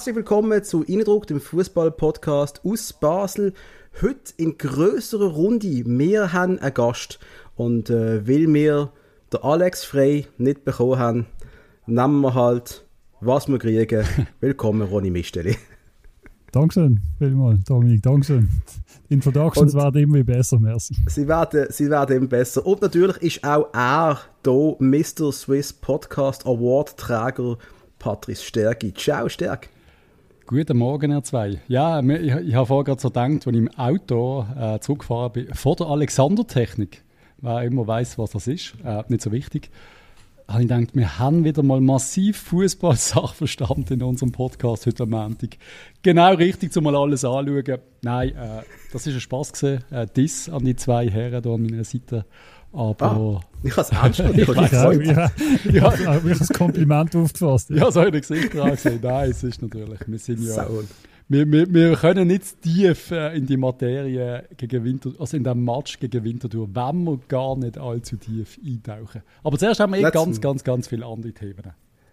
[0.00, 3.52] Herzlich willkommen zu Innendruck, dem Fußball-Podcast aus Basel.
[4.00, 5.84] Heute in größerer Runde.
[5.84, 7.18] Wir haben einen Gast.
[7.54, 8.92] Und äh, weil wir
[9.30, 11.26] den Alex Frey nicht bekommen haben,
[11.84, 12.86] nehmen wir halt,
[13.20, 14.06] was wir kriegen.
[14.40, 15.58] Willkommen, Ronny Misteli.
[16.50, 18.48] Dankeschön, vielmals, Dominik, Dankeschön.
[19.10, 20.96] Introductions und werden immer besser, merci.
[21.08, 22.64] Sie werden, sie werden immer besser.
[22.64, 25.30] Und natürlich ist auch er hier Mr.
[25.30, 27.58] Swiss Podcast Award Träger
[27.98, 28.94] Patrice Stärki.
[28.94, 29.68] Ciao, Stärk.
[30.46, 31.60] Guten Morgen, ihr zwei.
[31.68, 35.54] Ja, ich, ich habe vorher gerade so gedacht, als ich im Auto äh, zurückgefahren bin,
[35.54, 37.02] vor der Alexander-Technik,
[37.38, 39.70] wer immer weiß, was das ist, äh, nicht so wichtig,
[40.48, 45.56] habe ich gedacht, wir haben wieder mal massiv Fußball-Sachverstand in unserem Podcast heute am Montag.
[46.02, 47.80] Genau richtig, um mal alles anzuschauen.
[48.02, 48.62] Nein, äh,
[48.92, 49.84] das ist ein Spaß gewesen.
[49.92, 52.24] Äh, Diss an die zwei Herren hier an meiner Seite.
[52.72, 53.10] Aber.
[53.10, 54.38] Ah, ich habe es ernst genommen.
[54.38, 55.30] Ich habe ja,
[55.72, 57.70] ja, ja, ein Kompliment aufgefasst.
[57.70, 59.00] Ja, so habe ich Gesicht dran gesehen.
[59.02, 60.00] Nein, es ist natürlich.
[60.06, 60.66] Wir sind ja.
[61.28, 65.62] Wir, wir, wir, können nicht tief äh, in die Materie gegen Winter, also in den
[65.64, 69.22] Match gegen Winterthur, wenn wir gar nicht allzu tief eintauchen.
[69.44, 71.72] Aber zuerst haben wir eh ganz, ganz, ganz viele andere Themen.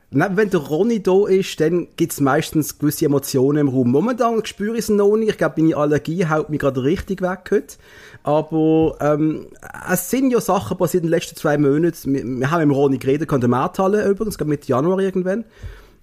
[0.10, 3.92] Nein, wenn der Ronny da ist, dann gibt es meistens gewisse Emotionen im Raum.
[3.92, 5.32] Momentan spüre ich es noch nicht.
[5.32, 7.76] Ich glaube, meine Allergie haut mich gerade richtig weg heute.
[8.24, 9.48] Aber ähm,
[9.92, 12.14] es sind ja Sachen passiert in den letzten zwei Monaten.
[12.14, 15.44] Wir, wir haben mit Ronny geredet, kann der Markthalle übrigens, mit Januar irgendwann.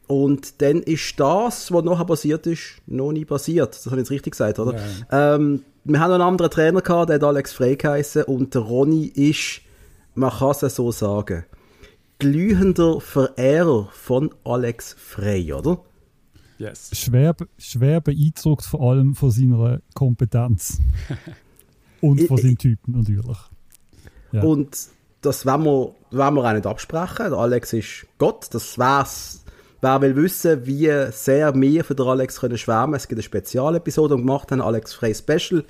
[0.06, 3.74] Und dann ist das, was nachher passiert ist, noch nie passiert.
[3.74, 4.74] Das habe ich jetzt richtig gesagt, oder?
[5.10, 5.36] Ja.
[5.36, 8.24] Ähm, wir haben noch einen anderen Trainer gehabt, der hat Alex Frey geheißen.
[8.24, 9.62] Und der Ronny ist,
[10.14, 11.46] man kann es so sagen,
[12.18, 15.80] glühender Verehrer von Alex Frey, oder?
[16.58, 16.90] Yes.
[16.92, 20.80] Schwer, schwer beeindruckt vor allem von seiner Kompetenz.
[22.00, 23.38] Und von seinem Typen natürlich.
[24.32, 24.42] Ja.
[24.42, 24.76] Und
[25.22, 27.30] das wollen wir, wollen wir auch nicht absprechen.
[27.30, 29.44] Der Alex ist Gott, das wär's.
[29.80, 34.16] Wer will wissen, wie sehr wir für den Alex können schwärmen es gibt eine Spezialepisode
[34.16, 35.64] gemacht haben, Alex Frey Special.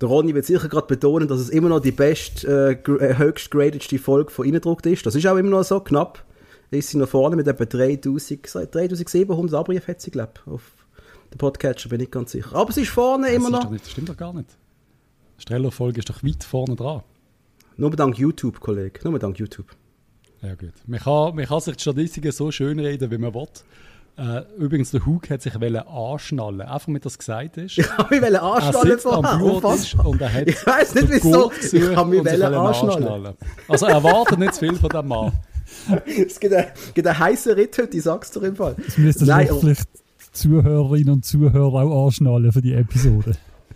[0.00, 3.50] Der Ronny wird sicher gerade betonen, dass es immer noch die best, äh, äh höchst
[3.50, 5.06] gradedste Folge von Innendruckt ist.
[5.06, 6.24] Das ist auch immer noch so, knapp
[6.78, 10.62] ist sie noch vorne mit etwa 3000, 3700 Abrufe hat sie, glaube auf
[11.32, 12.54] dem Podcatcher, bin ich ganz sicher.
[12.54, 13.70] Aber sie ist vorne das immer noch.
[13.70, 14.48] Nicht, das stimmt doch gar nicht.
[15.38, 17.02] Die Streller-Folge ist doch weit vorne dran.
[17.76, 19.00] Nur dank YouTube, Kollege.
[19.08, 19.66] Nur dank YouTube.
[20.42, 20.74] Ja gut.
[20.86, 23.48] Man kann, man kann sich die Statistiken so schön reden, wie man will.
[24.16, 27.78] Äh, übrigens, der Hug hat sich anschnallen einfach mit das gesagt ist.
[27.78, 30.06] Ich habe mich anschnallen er vorher.
[30.06, 31.50] und er hat Ich weiß nicht wieso.
[31.72, 32.54] Ich habe mich anschnallen.
[32.54, 33.34] anschnallen.
[33.68, 35.32] Also erwartet nicht zu viel von diesem Mann.
[36.06, 38.76] es gibt einen, einen heißen Ritt heute, ich sag's dir im Fall.
[38.84, 39.88] Das müssten vielleicht
[40.32, 43.32] Zuhörerinnen und Zuhörer auch anschnallen für die Episode.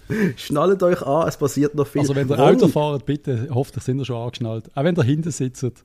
[0.36, 2.00] Schnallt euch an, es passiert noch viel.
[2.00, 4.64] Also wenn ihr Auto fahrt, bitte, hoffentlich sind ihr schon angeschnallt.
[4.74, 5.84] Auch wenn ihr hinten sitzt,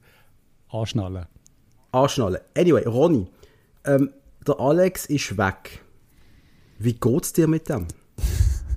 [0.69, 1.25] anschnallen.
[1.91, 2.39] Anschnallen.
[2.57, 3.27] Anyway, Ronny,
[3.85, 4.09] ähm,
[4.47, 5.83] der Alex ist weg.
[6.79, 7.87] Wie geht's dir mit dem?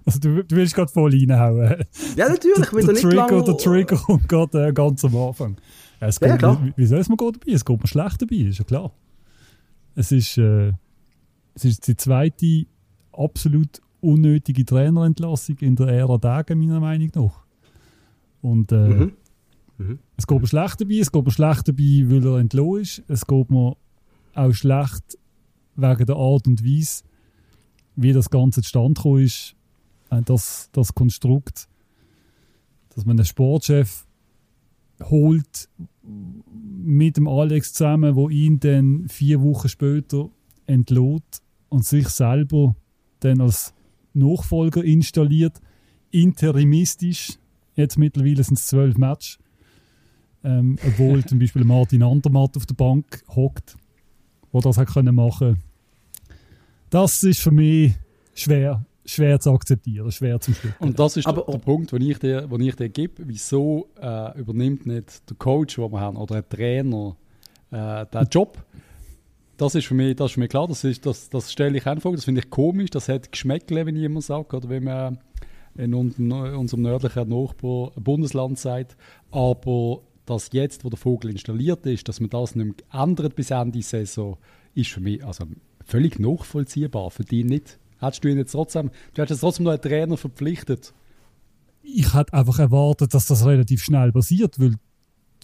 [0.04, 1.84] Also du, du willst gerade voll reinhauen.
[2.16, 2.68] Ja, natürlich.
[2.70, 3.44] Der, der, nicht Trigger, lang...
[3.44, 5.56] der Trigger kommt gerade äh, ganz am Anfang.
[6.00, 6.64] Ja, es ja, klar.
[6.64, 7.52] Wie, wie soll es mir dabei?
[7.52, 8.92] Es geht mir schlecht dabei, ist ja klar.
[9.96, 10.72] Es ist, äh,
[11.54, 12.66] es ist die zweite
[13.12, 17.44] absolut unnötige Trainerentlassung in der Ära Dagen, meiner Meinung nach.
[18.42, 19.12] Und äh, mhm.
[19.78, 19.98] Mhm.
[20.16, 23.02] es geht mir schlecht dabei, es geht mir schlecht dabei, weil er entlohnt ist.
[23.08, 23.76] Es geht mir
[24.34, 25.18] auch schlecht
[25.76, 27.04] wegen der Art und Weise,
[27.96, 29.54] wie das Ganze zustande gekommen ist.
[30.10, 31.68] Äh, das, das Konstrukt,
[32.94, 34.06] dass man einen Sportchef
[35.02, 35.68] holt
[36.02, 40.30] mit dem Alex zusammen, wo ihn dann vier Wochen später
[40.66, 42.76] entlohnt und sich selber
[43.20, 43.74] dann als
[44.14, 45.60] Nachfolger installiert,
[46.10, 47.38] interimistisch.
[47.74, 49.38] Jetzt mittlerweile sind es zwölf Matches.
[50.44, 53.76] Ähm, obwohl zum Beispiel Martin Andermatt auf der Bank hockt,
[54.52, 55.62] wo das hat können machen.
[56.96, 57.92] Das ist für mich
[58.34, 60.82] schwer, schwer zu akzeptieren, schwer zu Schlucken.
[60.82, 63.22] Und das ist Aber, der, der Punkt, den ich dir, den ich dir gebe.
[63.26, 67.14] Wieso äh, übernimmt nicht der Coach, den wir haben, oder ein Trainer
[67.70, 68.64] äh, den Job?
[69.58, 71.86] Das ist für mich, das ist für mich klar, das, ist, das, das stelle ich
[71.86, 75.18] einfach, das finde ich komisch, das hat Geschmäckle, wenn jemand sagt, oder wenn man
[75.74, 78.96] in unserem nördlichen Nachbar Bundesland sagt,
[79.30, 83.50] aber dass jetzt, wo der Vogel installiert ist, dass man das nicht mehr ändert bis
[83.50, 84.38] Ende der Saison,
[84.74, 85.44] ist für mich also
[85.86, 87.10] völlig nachvollziehbar.
[87.10, 87.78] Für die nicht.
[87.98, 90.92] Hättest du ihn jetzt trotzdem, du hättest trotzdem noch einen Trainer verpflichtet?
[91.82, 94.74] Ich hätte einfach erwartet, dass das relativ schnell passiert, weil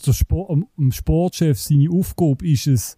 [0.05, 2.97] der Sport, dem Sportchef seine Aufgabe ist es,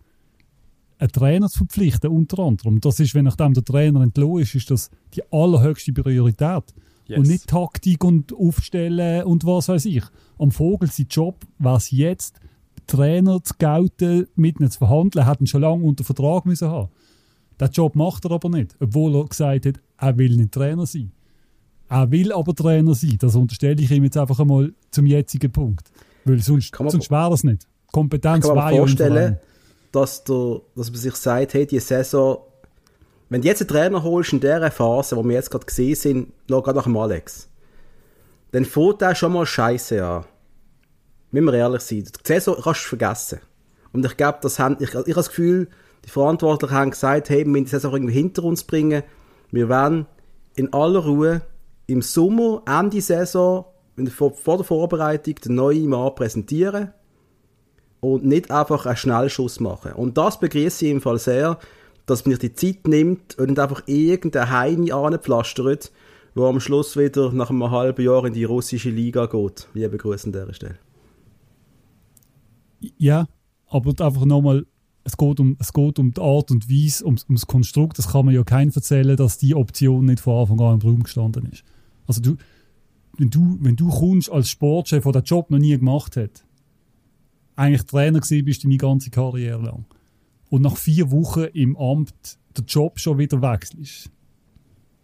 [0.99, 2.81] einen Trainer zu verpflichten, unter anderem.
[2.81, 6.65] Das ist, wenn nachdem der Trainer entlohnt ist, ist das die allerhöchste Priorität.
[7.07, 7.19] Yes.
[7.19, 10.05] Und nicht Taktik und Aufstellen und was weiß ich.
[10.39, 12.41] Am Vogel sein Job war es jetzt,
[12.87, 16.89] Trainer zu gelten, mit ihnen zu verhandeln, hätten schon lange unter Vertrag müssen haben.
[17.61, 21.13] Den Job macht er aber nicht, obwohl er gesagt hat, er will nicht Trainer sein.
[21.89, 23.17] Er will aber Trainer sein.
[23.21, 25.91] Das unterstelle ich ihm jetzt einfach einmal zum jetzigen Punkt.
[26.25, 27.67] Weil sonst, sonst wäre es nicht.
[27.93, 29.39] Kompetenz war ja vorstellen,
[29.93, 32.39] dass, der, dass man sich sagt, hey, die Saison,
[33.29, 36.33] wenn du jetzt einen Trainer holst in dieser Phase, wo wir jetzt gerade gesehen sind,
[36.49, 37.49] gerade nach dem Alex,
[38.51, 40.25] dann fährt der schon mal Scheiße an.
[41.31, 42.05] Müssen wir ehrlich sein.
[42.05, 43.41] Die Saison kannst du vergessen.
[43.93, 45.69] Und ich glaube, das haben, ich, ich habe das Gefühl,
[46.05, 49.03] die Verantwortlichen haben gesagt, hey, wir müssen die Saison irgendwie hinter uns bringen.
[49.51, 50.07] Wir werden
[50.57, 51.43] in aller Ruhe
[51.87, 53.67] im Sommer, Ende Saison,
[54.09, 56.93] vor, vor der Vorbereitung, den neuen Mann präsentieren
[58.01, 59.93] und nicht einfach einen Schnellschuss machen.
[59.93, 61.59] Und das begrüße ich im Fall sehr,
[62.07, 65.91] dass man sich die Zeit nimmt und nicht einfach irgendeine Heine anpflastert,
[66.35, 69.69] wo am Schluss wieder nach einem halben Jahr in die russische Liga geht.
[69.73, 70.79] Liebe Grüße an dieser Stelle.
[72.99, 73.27] Ja,
[73.69, 74.67] aber einfach nochmal,
[75.05, 77.99] es geht, um, es geht um die Art und Weise, um, um das Konstrukt.
[77.99, 81.03] Das kann man ja keinem erzählen, dass die Option nicht von Anfang an im Raum
[81.03, 81.63] gestanden ist.
[82.07, 82.37] Also du,
[83.19, 86.45] wenn du, wenn du kommst als Sportchef, der den Job noch nie gemacht hat,
[87.57, 89.85] eigentlich Trainer gewesen bist deine ganze Karriere lang,
[90.51, 94.11] und nach vier Wochen im Amt den Job schon wieder wechselst,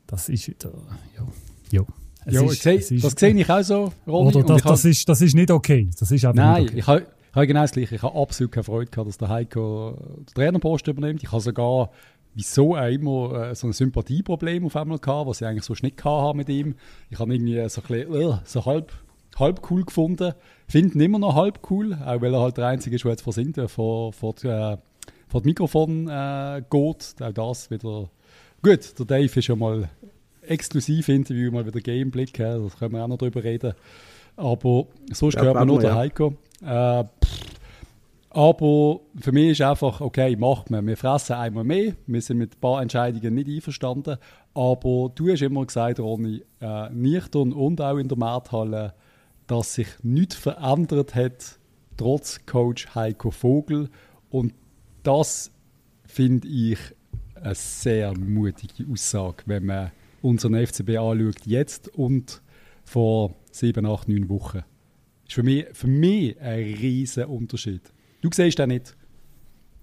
[0.07, 0.73] das ist wieder,
[1.17, 1.27] ja,
[1.71, 1.87] ja.
[2.27, 4.35] ja, ist, seh, ist, das sehe ich auch so, Ronny.
[4.35, 5.89] Oder das, das, ist, das ist nicht okay.
[5.99, 7.03] Das ist Nein, okay.
[7.31, 7.95] Ich habe genau das Gleiche.
[7.95, 11.23] Ich habe absolut keine Freude gehabt, dass der Heiko den Trainerpost übernimmt.
[11.23, 11.91] Ich habe sogar,
[12.35, 16.05] wieso auch immer, äh, so ein Sympathieproblem auf einmal gehabt, was ich eigentlich so nicht
[16.05, 16.75] hatte mit ihm.
[17.09, 18.93] Ich habe irgendwie so ein bisschen, uh, so halb,
[19.39, 20.33] halb cool gefunden.
[20.67, 23.23] Finde ihn immer noch halb cool, auch weil er halt der Einzige ist, der jetzt
[23.23, 24.77] vor, sind, äh, vor, vor, äh,
[25.29, 27.15] vor das Mikrofon äh, geht.
[27.21, 28.11] Auch das wieder.
[28.61, 29.89] Gut, der Dave ist ja mal
[30.43, 33.75] exklusiv Interview, mal wieder Gameblick, da können wir auch noch drüber reden.
[34.41, 35.89] Aber sonst ja, gehört man nur ja.
[35.89, 36.35] der Heiko.
[36.63, 37.05] Äh,
[38.31, 40.87] aber für mich ist einfach, okay, macht man.
[40.87, 41.95] Wir fressen einmal mehr.
[42.07, 44.17] Wir sind mit ein paar Entscheidungen nicht einverstanden.
[44.55, 48.95] Aber du hast immer gesagt, Ronny, äh, nüchtern und auch in der Markthalle,
[49.47, 51.59] dass sich nichts verändert hat,
[51.97, 53.91] trotz Coach Heiko Vogel.
[54.31, 54.55] Und
[55.03, 55.51] das
[56.05, 56.79] finde ich
[57.35, 59.91] eine sehr mutige Aussage, wenn man
[60.23, 62.43] unseren FCB anschaut, jetzt und
[62.85, 64.59] vor sieben, acht, neun Wochen.
[65.25, 67.83] Das ist für mich, für mich ein riesiger Unterschied.
[68.21, 68.97] Du siehst den nicht.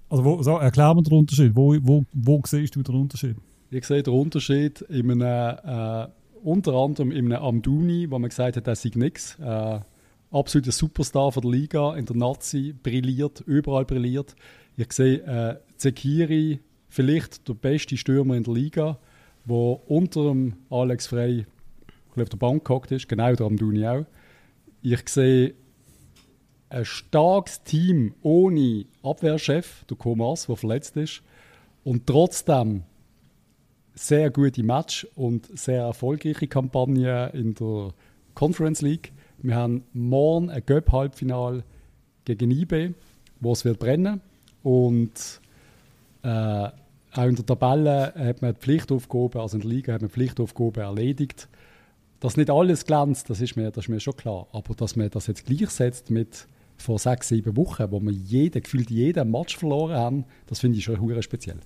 [0.10, 1.56] Also wo, so, erklär mir den Unterschied.
[1.56, 3.36] Wo, wo, wo siehst du den Unterschied?
[3.69, 6.08] Ich sehe den Unterschied in einem, äh,
[6.44, 9.38] unter anderem in einem Amduni, wo man gesagt hat, der sei nichts.
[9.40, 9.80] Äh,
[10.31, 14.36] absoluter Superstar von der Liga, in der Nazi, brilliert, überall brilliert.
[14.78, 19.00] Ich sehe äh, Zekiri, vielleicht der beste Stürmer in der Liga,
[19.46, 21.46] der unter dem Alex Frey
[22.22, 24.06] auf der Bank gehockt ist, genau der Amduni auch.
[24.81, 25.54] Ich sehe
[26.69, 31.22] ein starkes Team ohne Abwehrchef, der Komas, der verletzt ist,
[31.84, 32.84] und trotzdem
[33.94, 37.94] sehr gute Match und sehr erfolgreiche Kampagne in der
[38.36, 39.12] Conference League.
[39.40, 41.64] Wir haben morgen ein Göpp-Halbfinal
[42.25, 42.94] gegen IB,
[43.40, 44.22] wo es wird brennen
[44.64, 45.42] und
[46.24, 46.69] äh,
[47.14, 50.14] auch in der Tabelle hat man die Pflichtaufgabe, also in der Liga hat man die
[50.14, 51.48] Pflichtaufgabe erledigt.
[52.19, 54.47] Dass nicht alles glänzt, das ist mir, das ist mir schon klar.
[54.52, 56.47] Aber dass man das jetzt gleichsetzt mit
[56.78, 60.83] vor sechs, sieben Wochen, wo wir jeden, gefühlt jeden Match verloren haben, das finde ich
[60.83, 61.59] schon hure speziell.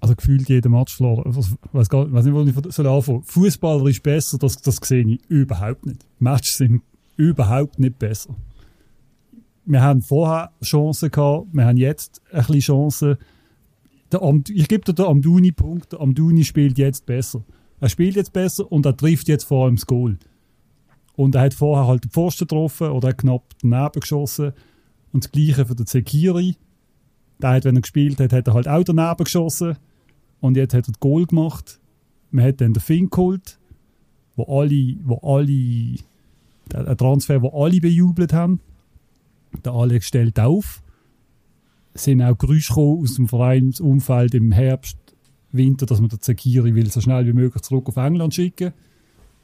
[0.00, 1.24] Also gefühlt jeden Match verloren.
[1.28, 1.36] Ich
[1.72, 1.90] weiß,
[2.24, 6.06] nicht, wo ich anfangen Fußballer ist besser, das, das sehe ich überhaupt nicht.
[6.18, 6.82] Matches sind
[7.16, 8.34] überhaupt nicht besser.
[9.66, 13.16] Wir haben vorher Chancen gehabt, wir haben jetzt ein bisschen Chancen.
[14.10, 17.44] Der Am ich gebe dir den Amduni Punkt, der Amduni spielt jetzt besser.
[17.80, 20.18] Er spielt jetzt besser und er trifft jetzt vor allem das Goal.
[21.16, 24.52] Und er hat vorher halt den Pfosten getroffen oder knapp daneben geschossen.
[25.12, 26.56] Und das Gleiche für den Zekiri.
[27.40, 29.76] Der hat, wenn er gespielt hat, hat er halt auch daneben geschossen.
[30.40, 31.80] Und jetzt hat er das Goal gemacht.
[32.30, 33.58] Man hat dann den Fink geholt,
[34.36, 35.96] wo alle, wo alle,
[36.72, 38.60] ein Transfer, wo alle bejubelt haben.
[39.64, 40.82] Der Alex stellt auf.
[41.92, 44.96] Es sind auch Geräusche aus dem Vereinsumfeld im Herbst,
[45.52, 48.72] Winter, dass man den Zekiri will so schnell wie möglich zurück auf England schicken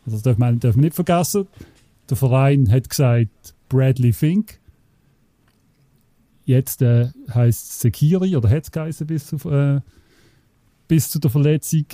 [0.04, 0.12] will.
[0.12, 1.46] Das darf man, darf man nicht vergessen.
[2.08, 4.60] Der Verein hat gesagt Bradley Fink.
[6.44, 9.80] Jetzt äh, heißt Sekiri oder hat es bis, zu, äh,
[10.86, 11.86] bis zu der Verletzung.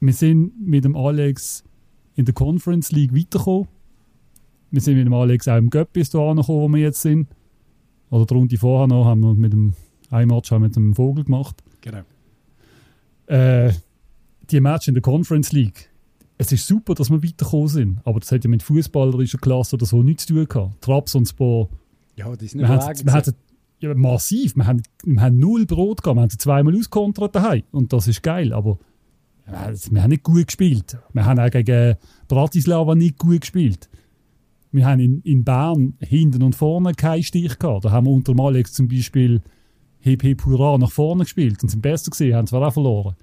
[0.00, 1.64] Wir sind mit dem Alex
[2.14, 3.66] in der Conference League weitergekommen.
[4.70, 7.26] Wir sind mit dem Alex auch im Göpp bis dahin gekommen, wo wir jetzt sind.
[8.10, 9.74] Oder die Runde vorher noch haben wir mit dem
[10.10, 11.62] ein Match haben wir mit dem Vogel gemacht.
[11.80, 12.02] Genau.
[13.28, 13.72] Äh,
[14.50, 15.90] die Match in der Conference League
[16.38, 19.86] es ist super, dass wir weitergekommen sind, aber das hat ja mit fußballerischer Klasse oder
[19.86, 20.80] so nichts zu tun gehabt.
[20.80, 21.68] Trabzonspor.
[22.14, 23.34] Ja, die sind hatten,
[23.80, 24.56] ja, massiv.
[24.56, 26.16] Wir haben, wir haben null Brot gehabt.
[26.16, 27.64] Wir haben sie zweimal auskontert daheim.
[27.72, 28.52] Und das ist geil.
[28.52, 28.78] Aber
[29.46, 30.96] wir haben nicht gut gespielt.
[31.12, 31.96] Wir haben auch gegen
[32.28, 33.88] Bratislava nicht gut gespielt.
[34.70, 37.84] Wir haben in, in Bern hinten und vorne keinen Stich gehabt.
[37.84, 39.42] Da haben wir unter Malex zum Beispiel
[40.08, 43.14] Hip Hip Hurra nach vorne gespielt und sind besser gesehen, haben zwar auch verloren.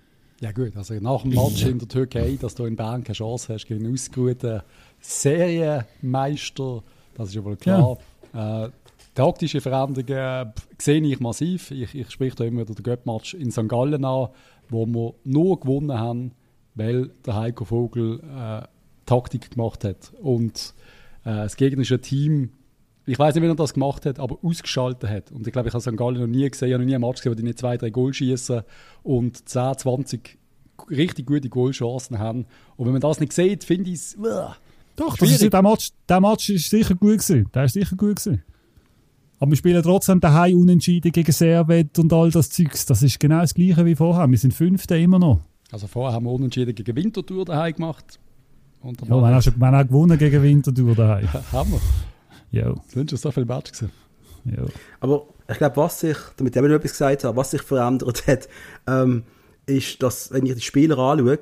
[0.42, 3.54] Ja gut, also nach dem Match in der Türkei, dass du in Bern keine Chance
[3.54, 4.62] hast gegen einen ausgeruhten
[5.00, 6.84] Serienmeister,
[7.16, 7.98] das ist ja wohl klar.
[8.34, 8.66] Ja.
[8.66, 8.70] Äh,
[9.14, 11.72] taktische Veränderungen sehe ich massiv.
[11.72, 13.68] Ich, ich spreche da immer wieder den Göpp-Match in St.
[13.70, 14.28] Gallen an,
[14.70, 16.32] wo wir nur gewonnen haben,
[16.76, 18.68] weil der Heiko Vogel äh,
[19.06, 20.12] Taktik gemacht hat.
[20.22, 20.74] Und
[21.24, 22.50] äh, das gegnerische Team
[23.06, 25.32] ich weiß nicht, wie er das gemacht hat, aber ausgeschaltet hat.
[25.32, 25.96] Und ich glaube, ich habe St.
[25.96, 27.78] Gallen noch nie gesehen, ich habe noch nie einen Match gesehen, wo die nicht zwei,
[27.78, 28.62] drei Goal schießen
[29.04, 30.38] und 10, 20
[30.90, 32.46] richtig gute Goalchancen haben.
[32.76, 34.18] Und wenn man das nicht sieht, finde ich es.
[34.96, 37.50] Doch, das ist, der, Match, der Match ist sicher gut gewesen.
[37.54, 38.44] Der ist sicher gut gewesen.
[39.40, 42.86] Aber wir spielen trotzdem daheim unentschieden gegen Servet und all das Zeugs.
[42.86, 44.28] Das ist genau das Gleiche wie vorher.
[44.30, 45.42] Wir sind Fünfte immer noch.
[45.72, 48.20] Also vorher haben wir unentschieden gegen Winterthur daheim gemacht.
[48.82, 51.28] Und ja, wir haben, auch gewonnen gegen Winterthur daheim.
[51.52, 51.82] haben wir.
[52.56, 52.74] Ja.
[52.88, 53.92] Sind schon so viele Matches gesehen.
[54.46, 54.64] Ja.
[55.00, 58.48] Aber ich glaube, was sich, damit ich noch etwas gesagt habe, was sich verändert hat,
[58.88, 59.24] ähm,
[59.66, 61.40] ist, dass, wenn ich die Spieler anschaue,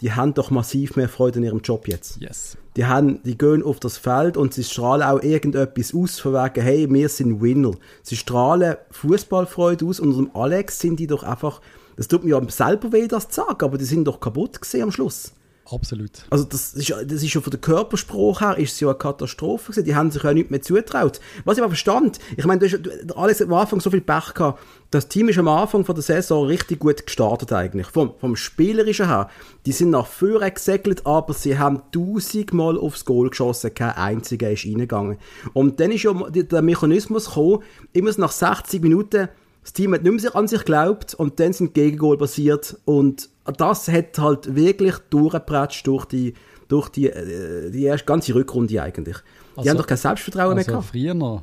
[0.00, 2.20] die haben doch massiv mehr Freude in ihrem Job jetzt.
[2.20, 2.56] Yes.
[2.76, 6.62] Die, haben, die gehen auf das Feld und sie strahlen auch irgendetwas aus, von wegen,
[6.62, 7.72] hey, wir sind Winner.
[8.02, 11.60] Sie strahlen Fußballfreude aus und unter dem Alex sind die doch einfach,
[11.96, 14.84] das tut mir ja selber weh, das zu sagen, aber die sind doch kaputt gesehen
[14.84, 15.32] am Schluss.
[15.68, 16.10] Absolut.
[16.30, 19.72] Also das ist, das ist ja von der Körperspruch her ist es ja eine Katastrophe
[19.72, 19.84] gewesen.
[19.84, 21.20] Die haben sich ja nicht mehr zutraut.
[21.44, 24.60] Was ich aber verstand, ich meine, du hast alles am Anfang so viel Pech gehabt.
[24.92, 27.88] Das Team ist am Anfang von der Saison richtig gut gestartet eigentlich.
[27.88, 29.28] Vom, vom Spielerischen her.
[29.66, 33.74] Die sind nach vorne gesegelt, aber sie haben tausendmal aufs Goal geschossen.
[33.74, 35.18] Kein einziger ist reingegangen.
[35.52, 39.28] Und dann ist ja der Mechanismus gekommen, immer nach 60 Minuten
[39.62, 43.88] das Team hat nicht mehr an sich geglaubt und dann sind Gegengol passiert und das
[43.88, 46.34] hat halt wirklich durchgepratscht durch die,
[46.68, 49.16] durch die, äh, die erste ganze Rückrunde eigentlich.
[49.16, 50.86] Die also, haben doch kein Selbstvertrauen also mehr gehabt.
[50.86, 51.42] früher noch,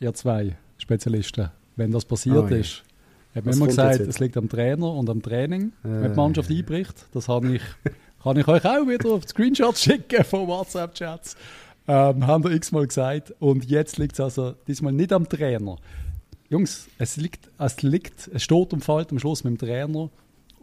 [0.00, 2.56] ihr zwei Spezialisten, wenn das passiert oh, ja.
[2.56, 2.82] ist,
[3.34, 6.50] hat man immer gesagt, es liegt am Trainer und am Training, äh, wenn die Mannschaft
[6.50, 7.06] einbricht.
[7.12, 7.62] Das habe ich,
[8.22, 11.36] kann ich euch auch wieder auf Screenshots schicken von WhatsApp-Chats.
[11.86, 13.34] Ähm, haben wir x-mal gesagt.
[13.40, 15.76] Und jetzt liegt es also diesmal nicht am Trainer.
[16.48, 20.10] Jungs, es liegt, es liegt, es steht und fällt am Schluss mit dem Trainer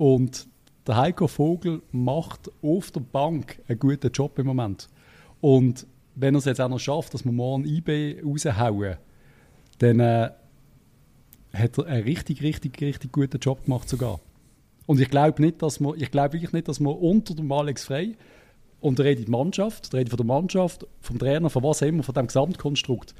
[0.01, 0.47] und
[0.87, 4.89] der Heiko Vogel macht auf der Bank einen guten Job im Moment.
[5.41, 8.97] Und wenn er es jetzt auch noch schafft, dass wir morgen IB raushauen,
[9.77, 10.31] dann äh,
[11.53, 14.19] hat er einen richtig, richtig, richtig guten Job gemacht sogar.
[14.87, 17.83] Und ich glaube nicht, dass wir, ich glaube wirklich nicht, dass wir unter dem Alex
[17.83, 18.17] Frey
[18.79, 22.01] und da rede die Mannschaft, da rede von der Mannschaft, vom Trainer, von was immer,
[22.01, 23.13] von dem Gesamtkonstrukt,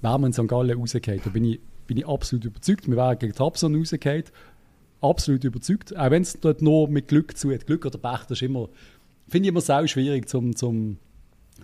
[0.00, 0.48] wären wir in St.
[0.48, 1.20] Gallen rausgehen.
[1.22, 2.88] Da bin ich bin ich absolut überzeugt.
[2.88, 4.24] Wir wären gegen Trabzon rausgefallen.
[5.02, 5.96] Absolut überzeugt.
[5.96, 7.66] Auch wenn es dort nur mit Glück zu hat.
[7.66, 8.68] Glück oder Pech, das ist immer,
[9.28, 10.98] finde ich immer sehr schwierig, zum, zum,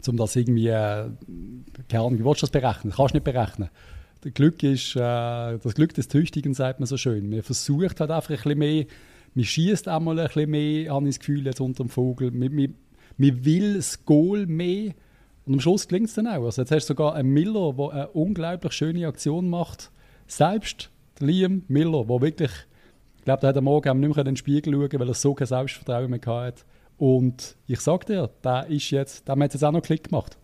[0.00, 1.08] zum das irgendwie, äh,
[1.88, 2.92] keine Ahnung, wie willst du das berechnen?
[2.94, 3.70] Kannst du nicht berechnen.
[4.20, 7.30] Das Glück ist, äh, das Glück des Tüchtigen, sagt man so schön.
[7.30, 8.86] Man versucht halt einfach ein bisschen mehr,
[9.34, 12.32] man schießt auch mal ein bisschen mehr, habe ich das Gefühl, jetzt unter dem Vogel.
[12.32, 12.74] Man, man,
[13.16, 14.94] man will das Goal mehr.
[15.46, 16.44] Und am Schluss gelingt es dann auch.
[16.44, 19.90] Also jetzt hast du sogar einen Miller, der eine unglaublich schöne Aktion macht
[20.28, 22.77] selbst Liam Miller, der wirklich, ich
[23.28, 25.46] glaube, der hat am Morgen nicht mehr in den Spiegel schauen weil er so kein
[25.46, 26.64] Selbstvertrauen mehr hatte.
[26.96, 30.38] Und ich sage dir, der ist jetzt, der hat jetzt auch noch Klick gemacht.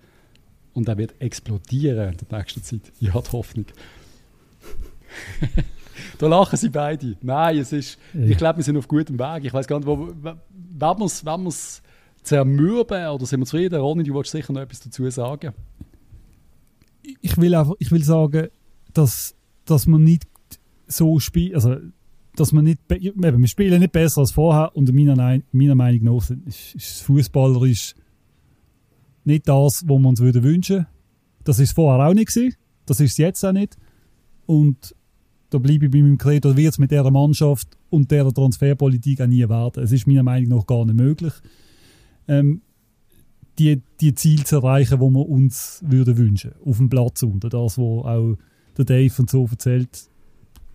[0.73, 2.93] Und er wird explodieren in der nächsten Zeit.
[3.01, 3.67] Ich habe Hoffnung.
[6.19, 7.17] da lachen sie beide.
[7.23, 8.25] Nein, es ist, ja.
[8.25, 9.45] ich glaube, wir sind auf gutem Weg.
[9.45, 10.37] Ich weiß gar nicht, wo, wenn
[10.81, 11.51] wir es wenn
[12.23, 13.81] zermürben oder sind wir zufrieden?
[13.81, 15.53] Ronny, du wolltest sicher noch etwas dazu sagen.
[17.21, 18.49] Ich will, einfach, ich will sagen,
[18.93, 20.27] dass dass man nicht
[20.87, 21.77] so spielt, also
[22.37, 26.31] dass man nicht, eben, wir spielen nicht besser als vorher und meiner, meiner Meinung nach
[26.47, 27.95] ist, ist Fußballer ist
[29.25, 30.87] nicht das, was wir uns würden wünschen.
[31.45, 32.57] Das ist vorher auch nicht gewesen.
[32.87, 33.77] Das ist jetzt auch nicht.
[34.47, 34.95] Und
[35.51, 39.27] da bleibe ich bei meinem Credo, wird es mit dieser Mannschaft und dieser Transferpolitik auch
[39.27, 39.83] nie werden.
[39.83, 41.33] Es ist meiner Meinung nach gar nicht möglich,
[42.29, 42.63] ähm,
[43.59, 46.53] die, die Ziele zu erreichen, die wir uns würden wünschen.
[46.65, 47.49] Auf dem Platz unter.
[47.49, 48.37] Das, was auch
[48.77, 50.09] der Dave und so erzählt.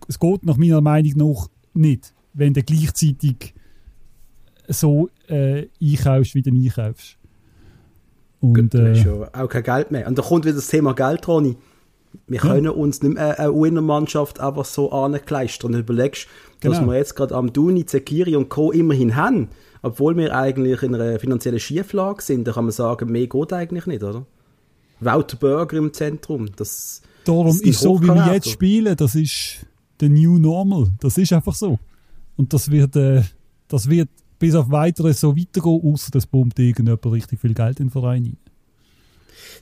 [0.08, 3.54] Es geht nach meiner Meinung nach nicht, wenn du gleichzeitig
[4.68, 7.16] so äh, einkaufst, wie du einkaufst.
[8.40, 10.06] Und, Gut, äh, schon auch kein Geld mehr.
[10.06, 11.56] Und da kommt wieder das Thema Geld, Ronny.
[12.26, 12.42] Wir ja.
[12.42, 15.74] können uns nicht mehr eine Winner-Mannschaft einfach so ankleistern.
[15.74, 16.26] Und überlegst,
[16.60, 16.90] dass genau.
[16.90, 18.72] wir jetzt gerade am Duni, Zekiri und Co.
[18.72, 19.48] immerhin haben,
[19.82, 23.86] obwohl wir eigentlich in einer finanziellen Schieflage sind, da kann man sagen, mehr geht eigentlich
[23.86, 24.26] nicht, oder?
[25.00, 29.66] Wouter Burger im Zentrum, das Darum ist, ist so, wie wir jetzt spielen, das ist
[30.00, 30.88] the new normal.
[31.00, 31.78] Das ist einfach so.
[32.36, 33.22] Und das wird, äh,
[33.68, 37.86] das wird bis auf weiteres so weitergehen, außer das pumpt irgendjemand richtig viel Geld in
[37.86, 38.36] den Verein rein.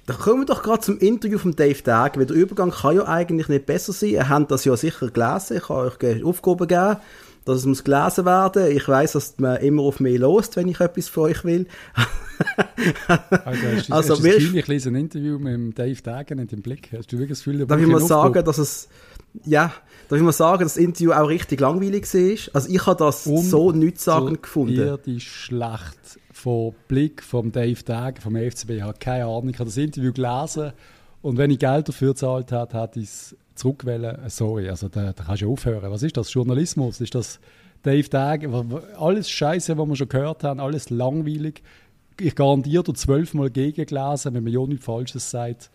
[0.06, 3.06] Da kommen wir doch gerade zum Interview von Dave Dag, weil der Übergang kann ja
[3.06, 4.10] eigentlich nicht besser sein.
[4.10, 6.96] Ihr habt das ja sicher gelesen, ich kann euch Aufgaben geben,
[7.44, 8.74] dass es muss gelesen werden.
[8.74, 11.66] Ich weiß, dass man immer auf mich lost, wenn ich etwas von euch will.
[13.44, 16.62] also, hast du, also, hast du ich lese ein Interview mit Dave Dag nicht im
[16.62, 16.90] Blick?
[16.96, 18.88] Hast du wirklich das Gefühl, Darf ich mal sagen, dass es,
[19.44, 19.72] ja,
[20.08, 22.54] darf ich mal sagen, dass das Interview auch richtig langweilig war?
[22.54, 24.98] Also ich habe das Und so nichtssagend gefunden.
[25.04, 28.70] die schlecht vom Blick von Dave Dag vom FCB.
[28.70, 29.48] Ich habe keine Ahnung.
[29.48, 30.72] Ich habe das Interview gelesen
[31.22, 34.18] und wenn ich Geld dafür gezahlt habe, hätte ich es zurückwählen.
[34.28, 35.90] Sorry, also da, da kannst du aufhören.
[35.90, 36.32] Was ist das?
[36.32, 37.00] Journalismus?
[37.00, 37.40] Ist das
[37.82, 38.46] Dave Dag?
[38.98, 41.62] Alles Scheiße, was wir schon gehört haben, alles langweilig.
[42.20, 45.70] Ich garantiere dir zwölfmal gegengelesen, wenn man ja nichts Falsches sagt.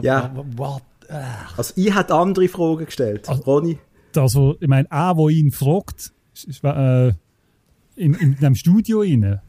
[0.00, 0.32] Ja.
[0.56, 0.82] What?
[1.56, 3.28] Also ich hätte andere Fragen gestellt.
[3.28, 3.78] Also, Ronny?
[4.16, 6.12] Also, ich meine, auch, wo ihn fragt,
[6.46, 7.08] ist, äh,
[7.96, 9.40] in, in dem Studio rein,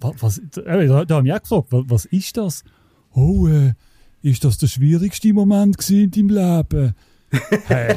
[0.00, 2.64] was, äh, da, da haben wir auch gefragt, was, was ist das?
[3.12, 3.74] Oh, äh,
[4.22, 6.94] ist das der schwierigste Moment in deinem Leben?
[7.66, 7.96] hey,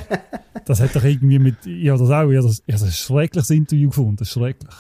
[0.66, 3.90] das hat doch irgendwie mit, ja, das auch, ja, das, ja, das ein schreckliches Interview
[3.90, 4.76] gefunden, schrecklich.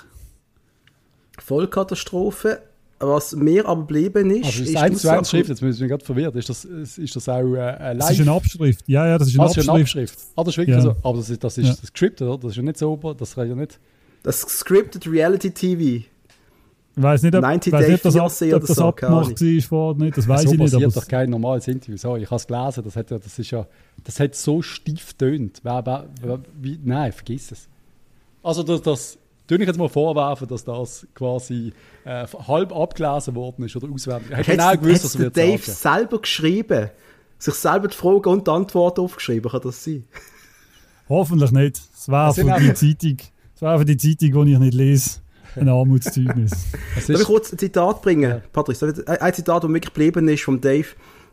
[1.39, 2.61] Vollkatastrophe.
[3.05, 4.45] Was mir aber geblieben ist.
[4.45, 6.35] Also, das ist 1 zu 1 Schrift, jetzt bin ich gerade verwirrt.
[6.35, 7.97] Ist das, ist das auch äh, live?
[7.97, 8.87] Das ist eine Abschrift.
[8.87, 9.69] Ja, ja, das ist eine, ah, Abschrift.
[9.69, 10.19] Eine Abschrift.
[10.35, 10.81] Ah, das ist wirklich ja.
[10.81, 10.95] so.
[11.03, 11.73] Aber das ist, das ist ja.
[11.73, 12.37] das Skript, oder?
[12.37, 13.13] Das ist ja nicht sauber.
[13.15, 13.79] Das kann ja nicht.
[14.23, 16.05] Das Scripted Reality TV.
[16.95, 19.95] Ich weiß nicht, ob, 90 weiß nicht, ob das, ab, ob das so, abgemacht war
[19.95, 20.17] nicht.
[20.17, 20.73] Das weiß so ich nicht.
[20.73, 21.97] Das passiert doch kein normales Interview.
[21.97, 22.83] So, ich habe es gelesen.
[22.83, 23.65] Das hat, das, ist ja,
[24.03, 25.61] das hat so stief tönt.
[25.63, 27.67] Nein, vergiss es.
[28.43, 31.73] Also das, das tue ich jetzt mal vorwerfen, dass das quasi
[32.05, 34.31] äh, halb abgelesen worden ist oder auswendig.
[34.39, 35.99] Ich genau gewusst, was wird Dave sagen.
[35.99, 36.89] selber geschrieben?
[37.39, 40.05] Sich selber die Fragen und die Antworten aufgeschrieben, kann das sein?
[41.09, 41.81] Hoffentlich nicht.
[41.93, 43.17] Es war für die Zeitung,
[43.55, 45.23] es war für die Zeitung, die ich nicht lese
[45.55, 46.51] ein Armutszeugnis.
[47.07, 48.41] Darf ich kurz ein Zitat bringen, ja.
[48.51, 48.77] Patrick?
[48.81, 50.87] Ein Zitat, das wirklich geblieben ist vom Dave.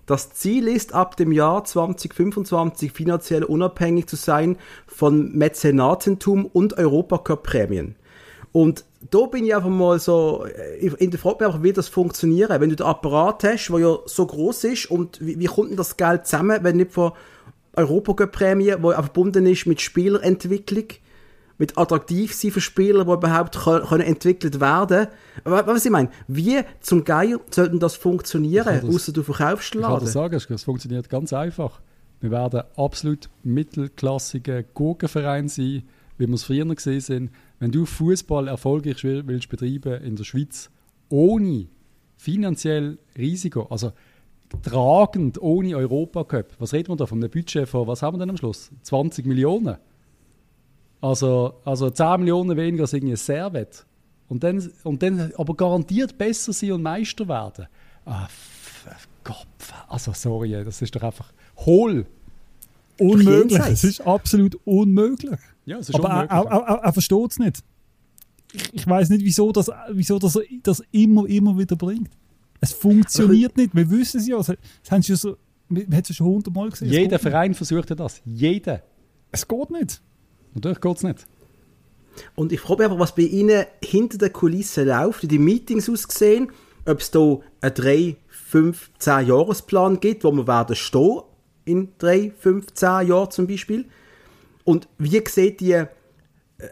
[0.06, 4.56] Das Ziel ist, ab dem Jahr 2025 finanziell unabhängig zu sein
[4.86, 7.94] von Mäzenatentum und Europacup-Prämien.
[8.52, 10.44] Und da bin ich einfach mal so,
[10.80, 12.50] in der Frage einfach, wie das funktioniert.
[12.50, 15.76] Wenn du den Apparat hast, der ja so groß ist, und wie, wie kommt denn
[15.76, 17.12] das Geld zusammen, wenn nicht von
[17.76, 20.86] Europacup-Prämie, die verbunden ist mit Spielerentwicklung,
[21.58, 25.06] mit attraktiv sein für Spieler, die überhaupt können entwickelt werden
[25.44, 25.66] können.
[25.66, 30.06] Was ich meine, wie zum Geier sollte das funktionieren, außer du verkaufst den Laden?
[30.06, 31.80] Ich kann das sagen, es funktioniert ganz einfach.
[32.20, 35.84] Wir werden absolut mittelklassige Gurkenverein sein,
[36.18, 37.30] wie wir es früher gesehen sind.
[37.60, 40.70] Wenn du Fußball erfolgreich willst betreiben in der Schweiz,
[41.10, 41.68] ohne
[42.16, 43.92] finanziell Risiko, also
[44.62, 48.30] tragend ohne Europacup, was reden wir da von einem Budget von, was haben wir denn
[48.30, 48.70] am Schluss?
[48.82, 49.76] 20 Millionen?
[51.02, 53.86] Also, also 10 Millionen weniger als irgendwie ein Servet.
[54.28, 57.66] Und dann, und dann aber garantiert besser sein und Meister werden.
[58.06, 58.28] Ah,
[59.22, 59.46] Gott,
[59.88, 62.06] also sorry, das ist doch einfach hohl.
[62.98, 63.58] Unmöglich.
[63.58, 65.38] Es ist absolut unmöglich.
[65.70, 66.30] Ja, es ist aber unmöglich.
[66.32, 67.62] Er, er, er, er versteht es nicht.
[68.52, 72.10] Ich, ich weiß nicht, wieso das, wieso das, das immer, immer wieder bringt.
[72.60, 73.72] Es funktioniert nicht.
[73.72, 74.36] Wir wissen es ja.
[74.38, 74.56] Das
[74.90, 75.36] haben Sie so,
[75.68, 76.90] wir haben es schon hundertmal gesehen.
[76.90, 78.20] Jeder Verein versucht das.
[78.24, 78.82] Jeder.
[79.30, 80.02] Es geht nicht.
[80.54, 81.26] Natürlich geht es nicht.
[82.34, 85.88] Und ich frage mich einfach, was bei Ihnen hinter der Kulisse läuft, wie die Meetings
[85.88, 86.50] aussehen,
[86.84, 91.20] ob es da einen 3, 5, 10 Jahresplan gibt, wo wir werden stehen
[91.64, 93.86] in 3, 5, 10 Jahren zum Beispiel.
[94.70, 95.86] Und wie sieht die äh,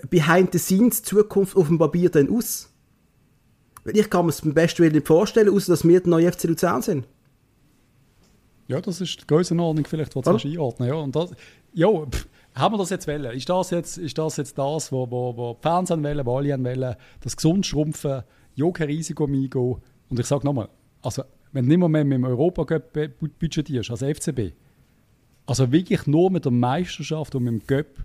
[0.08, 2.72] Behind-the-Scenes-Zukunft auf dem Papier denn aus?
[3.86, 6.44] Ich kann mir es beim besten Willen nicht vorstellen, außer dass wir der neue FC
[6.44, 7.08] Luzern sind.
[8.68, 11.32] Ja, das ist die Größenordnung vielleicht, die du einordnen ja, und das,
[11.72, 13.32] ja, pff, haben wir das jetzt wollen?
[13.36, 16.64] Ist das jetzt, ist das, jetzt das, wo, wo, wo die Fans wollen, wo alle
[16.64, 18.22] wollen, das gesund schrumpfen,
[18.54, 19.76] ja kein Risiko eingehen?
[20.08, 20.68] Und ich sage nochmal,
[21.02, 22.92] also, wenn du nicht mehr mit dem Europacup
[23.40, 24.52] budgetierst, als FCB,
[25.48, 28.04] also wirklich nur mit der Meisterschaft und mit dem Göpp,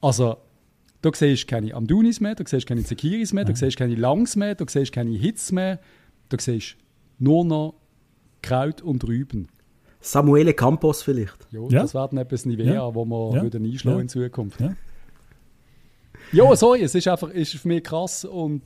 [0.00, 0.36] also
[1.02, 3.82] da siehst du keine Amdunis mehr, da siehst du keine Zekiris mehr, da siehst du
[3.82, 5.80] keine Langs mehr, da siehst du keine Hits mehr,
[6.28, 6.76] da siehst
[7.18, 7.74] du nur noch
[8.42, 9.48] Kraut und Rüben.
[10.00, 11.48] Samuele Campos vielleicht.
[11.50, 12.94] Jo, ja, das wäre dann etwas Nivea, ja.
[12.94, 13.42] wo wir ja.
[13.42, 14.02] würden einschlagen ja.
[14.02, 14.60] in Zukunft.
[14.60, 14.76] Ja.
[16.30, 18.62] Ja, sorry, es ist einfach ist für mich krass und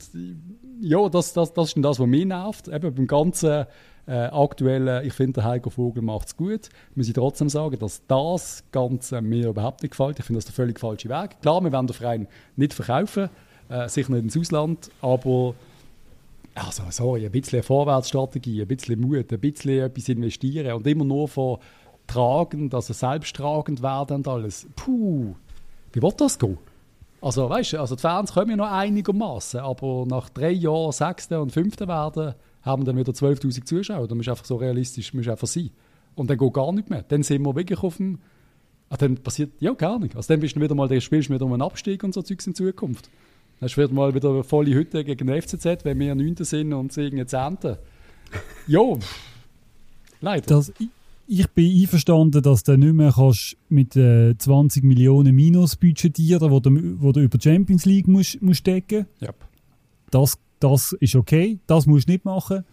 [0.81, 2.67] ja, das, das, das ist das, was mich nervt.
[2.67, 3.65] Eben beim ganzen
[4.05, 6.69] äh, aktuellen, ich finde, der Heiko Vogel macht es gut.
[6.95, 10.19] Muss ich trotzdem sagen, dass das Ganze mir überhaupt nicht gefällt.
[10.19, 11.41] Ich finde das der völlig falsche Weg.
[11.41, 13.29] Klar, wir werden den Verein nicht verkaufen,
[13.69, 15.55] äh, sicher nicht ins Ausland, aber
[16.55, 21.29] also sorry, ein bisschen Vorwärtsstrategie, ein bisschen Mut, ein bisschen etwas investieren und immer nur
[21.29, 21.59] von
[22.07, 24.67] tragend, also selbsttragend werden und alles.
[24.75, 25.33] Puh,
[25.93, 26.57] wie wird das gehen?
[27.23, 31.41] Also, weißt du, also die Fans kommen ja noch einigermaßen, aber nach drei Jahren Sechster
[31.41, 32.33] und Fünfter werden,
[32.63, 34.09] haben wir dann wieder 12.000 Zuschauer.
[34.09, 35.69] Da musst du einfach so realistisch musst einfach sein.
[36.15, 37.01] Und dann geht gar nicht mehr.
[37.07, 38.19] Dann sind wir wirklich auf dem.
[38.89, 40.17] Ah, dann passiert ja gar nicht.
[40.17, 42.21] Also dann bist du wieder mal, dann spielst du wieder um einen Abstieg und so
[42.21, 43.09] Zeugs in Zukunft.
[43.61, 47.03] Dann wird mal wieder volle Hütte gegen den FCZ, wenn wir Neunter sind und sie
[47.03, 47.79] irgendwie Zehnte.
[48.67, 48.99] Jo,
[50.19, 50.45] leider.
[50.47, 50.73] Das,
[51.27, 56.59] ich bin einverstanden, dass du nicht mehr kannst mit äh, 20 Millionen Minus budgetieren wo
[56.59, 59.35] du, wo du über die Champions League musst, musst decken Yep.
[60.11, 62.63] das, das ist okay, das musst du nicht machen.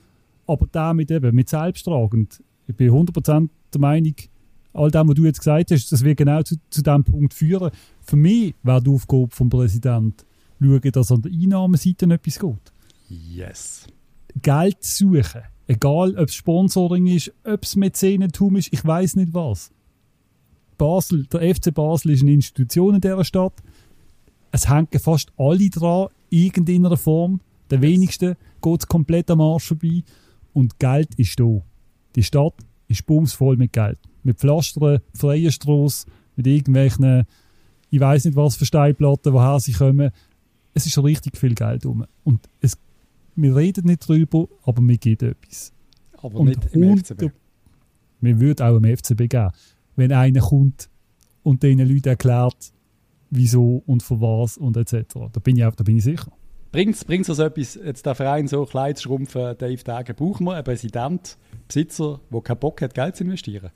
[0.47, 4.15] Aber damit eben, mit selbsttragend, ich bin 100% der Meinung,
[4.73, 7.71] all dem, was du jetzt gesagt hast, das wird genau zu, zu diesem Punkt führen.
[8.01, 10.25] Für mich wäre die Aufgabe vom Präsidenten,
[10.61, 12.73] schauen, dass an der Einnahmeseite etwas geht.
[13.09, 13.87] Yes.
[14.41, 15.43] Geld suchen.
[15.71, 19.71] Egal, ob es Sponsoring ist, ob es Mäzenentum ist, ich weiß nicht was.
[20.77, 23.53] Basel, der FC Basel ist eine Institution in dieser Stadt.
[24.51, 27.41] Es hängen fast alle dran, irgendeiner Form.
[27.71, 30.03] Der wenigste geht es komplett am Arsch vorbei.
[30.55, 31.63] Und Geld ist da.
[32.17, 32.55] Die Stadt
[32.89, 34.01] ist bumsvoll mit Geld.
[34.25, 37.27] Mit Pflastern, freien Strasse, mit irgendwelchen,
[37.91, 40.11] ich weiß nicht was für Steinplatten, woher sie kommen.
[40.75, 42.07] Es ist richtig viel Geld rum.
[42.25, 42.77] Und es,
[43.37, 45.73] wir reden nicht drüber, aber wir geben etwas.
[46.19, 47.31] Aber Und nicht im FCB.
[48.21, 49.51] Wir würden auch im FCB geben,
[49.97, 50.91] wenn einer kommt
[51.43, 52.73] und den Leuten erklärt,
[53.31, 55.15] wieso und für was und etc.
[55.33, 56.31] Da bin ich, auch, da bin ich sicher.
[56.73, 60.55] Bringt es also etwas, jetzt der Verein so klein zu schrumpfen, Dave Dagen, brauchen wir
[60.55, 63.71] einen Präsident, Besitzer, der keinen Bock hat, Geld zu investieren?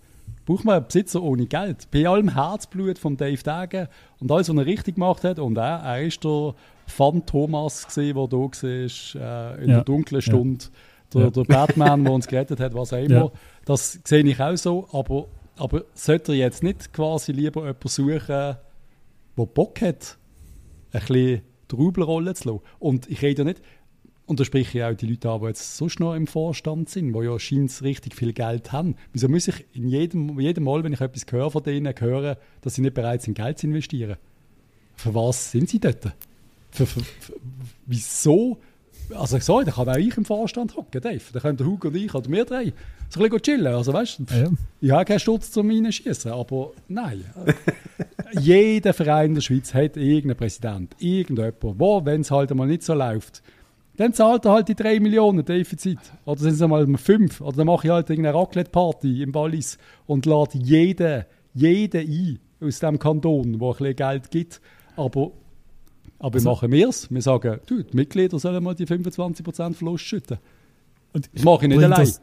[0.46, 1.90] Brauchen wir einen Besitzer ohne Geld?
[1.90, 3.88] Bei allem Herzblut von Dave Dagen
[4.20, 6.54] und alles, was er richtig gemacht hat, und er, er ist der
[6.86, 9.76] Fan Thomas gewesen, der da war, äh, in Ja.
[9.76, 10.66] der dunklen Stunde,
[11.14, 11.30] der, Ja.
[11.30, 13.32] der Batman, der uns gerettet hat, was auch immer.
[13.64, 18.26] Das sehe ich auch so, aber, aber sollte er jetzt nicht quasi lieber jemanden suchen,
[18.28, 20.18] der Bock hat,
[20.92, 22.60] ein bisschen die Rubelrolle zu lassen.
[22.78, 23.62] Und ich rede ja nicht,
[24.26, 27.12] und da spreche ich auch die Leute an, die jetzt sonst noch im Vorstand sind,
[27.12, 28.96] die ja scheint richtig viel Geld haben.
[29.12, 32.74] Wieso muss ich in jedem, jedem Mal, wenn ich etwas höre von denen, hören, dass
[32.74, 34.16] sie nicht bereit sind, Geld zu investieren?
[34.96, 36.02] Für was sind sie dort?
[36.70, 37.32] Für, für, für,
[37.86, 38.58] wieso?
[39.14, 41.20] Also sorry, da kann auch ich im Vorstand hocken, Dave.
[41.32, 42.72] Da können der Hugo und ich oder wir drei
[43.10, 43.74] so ein bisschen chillen.
[43.74, 44.50] Also weißt du, Ja.
[44.80, 47.22] ich habe keinen Sturz zum Reinschießen, aber nein.
[48.40, 52.82] Jeder Verein in der Schweiz hat irgendeinen Präsident, irgendjemand, wo, wenn es halt einmal nicht
[52.82, 53.42] so läuft,
[53.96, 55.98] dann zahlt er halt die 3 Millionen Defizit.
[56.24, 57.40] Oder sind es einmal 5.
[57.40, 62.80] Oder dann mache ich halt irgendeine Raclette-Party im Wallis und lade jeden, jeden ein aus
[62.80, 64.60] dem Kanton, wo ein bisschen Geld gibt.
[64.96, 65.32] Aber,
[66.18, 67.10] aber wie machen wir es?
[67.10, 70.38] Wir sagen, du, die Mitglieder sollen mal die 25% Verlust schütten.
[71.12, 72.00] Und Das mache ich nicht allein.
[72.00, 72.20] Das,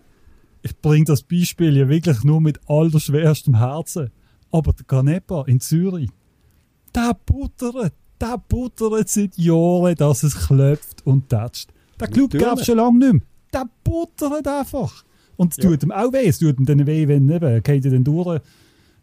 [0.64, 4.12] ich bringe das Beispiel ja wirklich nur mit allerschwerstem Herzen.
[4.52, 6.10] Aber der Canepa in Zürich,
[6.94, 11.70] der buttert, der buttert seit Jahren, dass es klopft und tätscht.
[12.00, 13.22] Der Club gab es schon lange nicht mehr.
[13.54, 15.04] Der buttert einfach.
[15.36, 15.70] Und es Ja.
[15.70, 16.28] tut ihm auch weh.
[16.28, 18.40] Es tut ihm dann weh, wenn eben, geht er dann durch,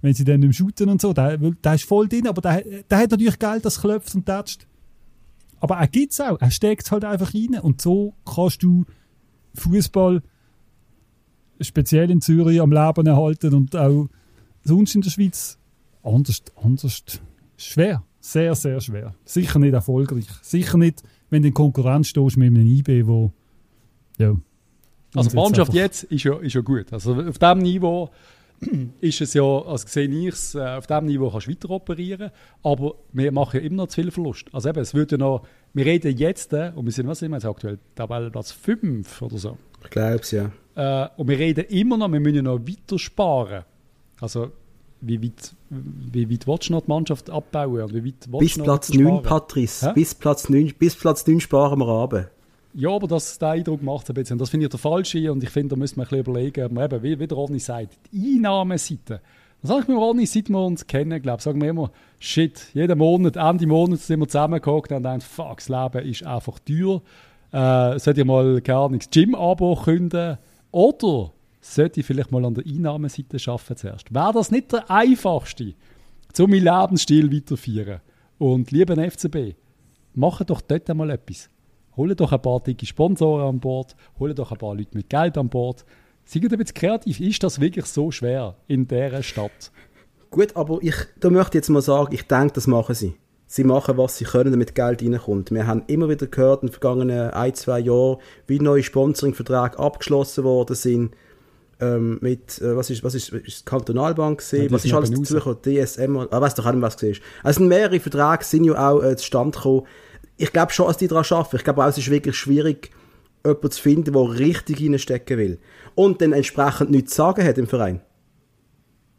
[0.00, 1.12] wenn sie dann im Shooten und so.
[1.12, 1.38] Der,
[1.74, 4.66] ist voll drin, aber der, der hat natürlich Geld, das klopft und tätscht.
[5.60, 6.40] Aber er gibt es auch.
[6.40, 7.58] Er steckt es halt einfach rein.
[7.60, 8.84] Und so kannst du
[9.54, 10.22] Fußball
[11.60, 14.08] speziell in Zürich am Leben erhalten und auch
[14.64, 15.58] sonst in der Schweiz
[16.04, 17.02] anders, anders
[17.56, 18.04] schwer.
[18.28, 19.14] Sehr, sehr schwer.
[19.24, 20.26] Sicher nicht erfolgreich.
[20.42, 23.32] Sicher nicht, wenn du in Konkurrenz stehst mit einem IB, wo
[24.18, 24.36] ja.
[25.14, 26.92] Also die Mannschaft einfach- jetzt ist ja, ist ja gut.
[26.92, 28.10] Also auf diesem Niveau
[29.00, 32.30] ist es ja, also sehe ich es, äh, auf diesem Niveau kannst du weiter operieren,
[32.62, 34.44] aber wir machen ja immer noch zu viel Verlust.
[34.52, 37.30] Also eben, es wird ja noch, wir reden jetzt, äh, und wir sind, was sind
[37.30, 39.56] wir jetzt aktuell, Tabellenplatz 5 oder so.
[39.84, 40.50] Ich glaube es, ja.
[40.74, 43.64] Äh, und wir reden immer noch, wir müssen ja noch weiter sparen.
[44.20, 44.52] Also
[45.00, 47.82] wie weit, wie weit willst du noch die Mannschaft abbauen?
[47.82, 49.22] Und wie weit Bis Platz weiter 9, sparen?
[49.22, 49.88] Patrice.
[49.88, 49.92] Hä?
[49.94, 52.30] Bis Platz 9, bis Platz 9 sparen wir runter.
[52.74, 54.34] Ja, aber das, der Eindruck macht ein bisschen.
[54.34, 55.32] Und das finde ich der falsche.
[55.32, 57.36] Und ich finde, da müssen wir ein bisschen überlegen, ob wir eben, wie, wie der
[57.36, 59.20] Ronny sagt, die Einnahmeseite.
[59.60, 62.68] Das sage ich mir, Ronny, seit wir uns kennen, glaube ich, sagen wir immer, shit,
[62.74, 67.02] jeden Monat, Ende Monat sind wir zusammengehockt und denken, fuck, das Leben ist einfach teuer.
[67.50, 70.38] Äh, sollte ich mal, keine Ahnung, das Gym-Abo künden?
[70.70, 71.32] Oder
[71.74, 74.14] sollte ich vielleicht mal an der Einnahmeseite arbeiten zuerst?
[74.14, 75.74] Wäre das nicht der einfachste,
[76.38, 78.00] um meinen Lebensstil weiterzuführen?
[78.38, 79.56] Und lieben FCB,
[80.14, 81.50] macht doch dort einmal etwas.
[81.96, 85.36] Holt doch ein paar dicke Sponsoren an Bord, holt doch ein paar Leute mit Geld
[85.36, 85.84] an Bord.
[86.24, 87.20] Seid ein bisschen kreativ.
[87.20, 89.72] Ist das wirklich so schwer in dieser Stadt?
[90.30, 93.16] Gut, aber ich, da möchte jetzt mal sagen, ich denke, das machen sie.
[93.46, 95.50] Sie machen, was sie können, damit Geld reinkommt.
[95.50, 100.44] Wir haben immer wieder gehört in den vergangenen ein, zwei Jahren, wie neue Sponsoringverträge abgeschlossen
[100.44, 101.14] worden sind.
[101.80, 105.62] Ähm, mit, äh, was ist, was ist, ist Kantonalbank gesehen, ja, was ist alles dazugekommen,
[105.62, 107.22] DSM, ah, weiß doch auch nicht, was gesehen ist.
[107.42, 109.86] Also mehrere Verträge sind ja auch äh, zustande gekommen.
[110.36, 111.56] Ich glaube schon, dass die daran arbeiten.
[111.56, 112.90] Ich glaube auch, es ist wirklich schwierig,
[113.44, 115.58] jemanden zu finden, der richtig reinstecken will.
[115.94, 118.00] Und dann entsprechend nichts zu sagen hat im Verein.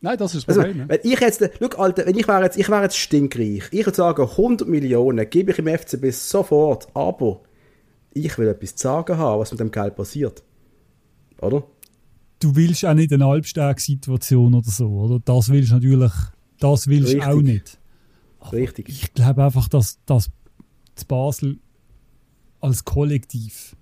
[0.01, 0.89] Nein, das ist das also, Problem.
[0.89, 3.63] Also, wenn ich jetzt, schau, Alter, wenn ich wäre jetzt, ich wäre jetzt stinkreich.
[3.71, 7.41] Ich würde sagen, 100 Millionen gebe ich im FCB sofort, aber
[8.13, 10.43] ich will etwas zu sagen haben, was mit dem Geld passiert.
[11.41, 11.63] Oder?
[12.39, 15.19] Du willst auch nicht eine Halbstag-Situation oder so, oder?
[15.19, 16.13] Das willst du natürlich,
[16.59, 17.77] das willst du auch nicht.
[18.39, 18.87] Aber Richtig.
[18.89, 20.29] Ich glaube einfach, dass, dass
[21.07, 21.59] Basel
[22.61, 23.75] als Kollektiv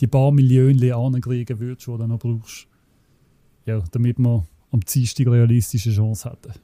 [0.00, 2.66] die paar Millionen ankriegen würdest, die du dann noch brauchst.
[3.64, 6.58] Ja, damit wir am Dienstag realistische Chance hätten.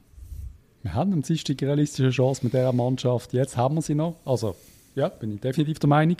[0.83, 3.33] Wir haben am Dienstag realistische Chance mit dieser Mannschaft.
[3.33, 4.16] Jetzt haben wir sie noch.
[4.24, 4.55] Also,
[4.94, 6.16] ja, bin ich definitiv der Meinung.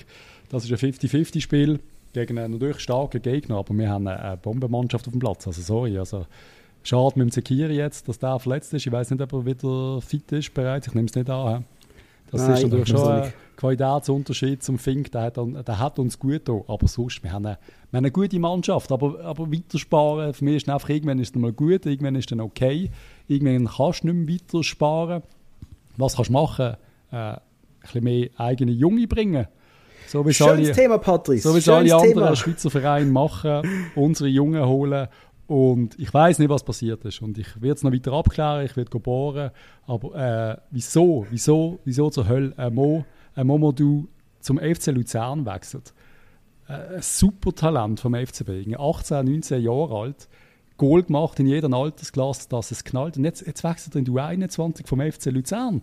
[0.49, 1.81] Das ist ein 50-50-Spiel
[2.13, 5.47] gegen einen natürlich starken Gegner, aber wir haben eine Bombenmannschaft auf dem Platz.
[5.47, 5.99] Also, sorry.
[5.99, 6.27] Also,
[6.83, 8.87] schade mit dem Zekiri jetzt, dass der verletzt ist.
[8.87, 10.89] Ich weiß nicht, ob er wieder fit ist bereits.
[10.89, 11.65] Ich nehme es nicht an.
[12.31, 15.13] Das Nein, ist natürlich schon ein Qualitätsunterschied zum Fink.
[15.13, 16.63] Der hat, der hat uns gut getan.
[16.67, 17.59] Aber sonst, wir haben, eine,
[17.91, 18.91] wir haben eine gute Mannschaft.
[18.91, 22.25] Aber, aber weitersparen, für mich ist es einfach, irgendwann ist es mal gut, irgendwann ist
[22.25, 22.91] es dann okay.
[23.29, 25.23] Irgendwann kannst du nicht mehr weiter sparen.
[25.99, 26.77] Was kannst du machen?
[27.11, 27.41] Äh, ein
[27.83, 29.47] bisschen mehr eigene Junge bringen.
[30.13, 31.49] So wie Schönes alle, Thema, Patrice.
[31.49, 33.63] So wie es alle anderen Schweizer Vereine machen.
[33.95, 35.09] unsere Jungen holen
[35.47, 37.21] und ich weiß nicht, was passiert ist.
[37.23, 39.51] Und ich werde es noch weiter abklären, ich werde bohren.
[39.87, 44.07] Aber äh, wieso, wieso, wieso zur Hölle ein, Mo, ein Momodou
[44.41, 45.95] zum FC Luzern wechselt?
[46.69, 50.29] Äh, ein super Talent vom FCB, 18, 19 Jahre alt.
[50.77, 53.17] Goal gemacht in jeder Altersklasse, dass es knallt.
[53.17, 55.83] Und jetzt, jetzt wechselt er in die U21 vom FC Luzern.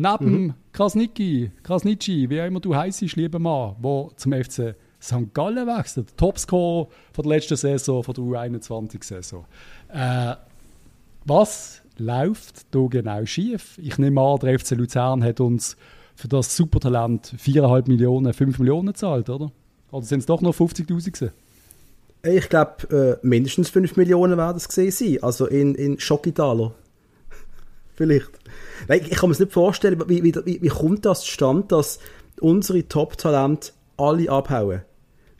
[0.00, 0.54] Neben mhm.
[0.72, 5.34] Krasnitschi, Krasnitschi, wie immer du heißt, lieber Mann, der zum FC St.
[5.34, 6.16] Gallen wechselt.
[6.16, 9.44] Topscorer von der letzten Saison, von der U21-Saison.
[9.92, 10.36] Äh,
[11.26, 13.76] was läuft da genau schief?
[13.76, 15.76] Ich nehme an, der FC Luzern hat uns
[16.14, 19.52] für das Supertalent 4,5 Millionen, 5 Millionen gezahlt, oder?
[19.90, 21.30] Oder sind es doch noch 50'000 gewesen?
[22.22, 25.18] Ich glaube, äh, mindestens 5 Millionen werden es gesehen sein.
[25.22, 26.72] Also in, in Schokitaler.
[27.96, 28.39] Vielleicht.
[28.88, 31.98] Nein, ich kann mir es nicht vorstellen, wie, wie, wie, wie kommt das zustande, dass
[32.40, 34.82] unsere Top-Talente alle abhauen?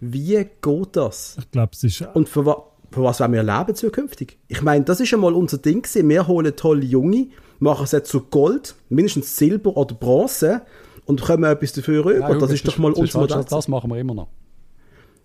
[0.01, 1.37] Wie geht das?
[1.39, 2.03] Ich glaube, es ist.
[2.15, 4.39] Und für, wa für was wollen wir leben zukünftig?
[4.49, 6.09] Ich meine, das ist einmal unser Ding gewesen.
[6.09, 7.29] Wir holen tolle Junge,
[7.61, 10.63] machen es jetzt zu Gold, mindestens Silber oder Bronze
[11.05, 12.29] und kommen etwas dafür rüber.
[12.29, 13.45] Nein, das ist doch mal unser Modell.
[13.49, 14.29] Das machen wir immer noch.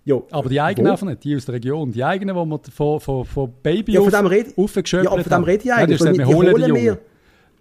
[0.04, 0.24] Jo.
[0.30, 1.90] Aber die eigenen einfach nicht, die aus der Region.
[1.90, 5.22] Die eigenen, die wir von, von, von Baby ja, von dem red, aufgeschöpft ja, von
[5.24, 6.00] dem rede ich eigentlich.
[6.00, 6.98] Ja, wir holen die Jungen.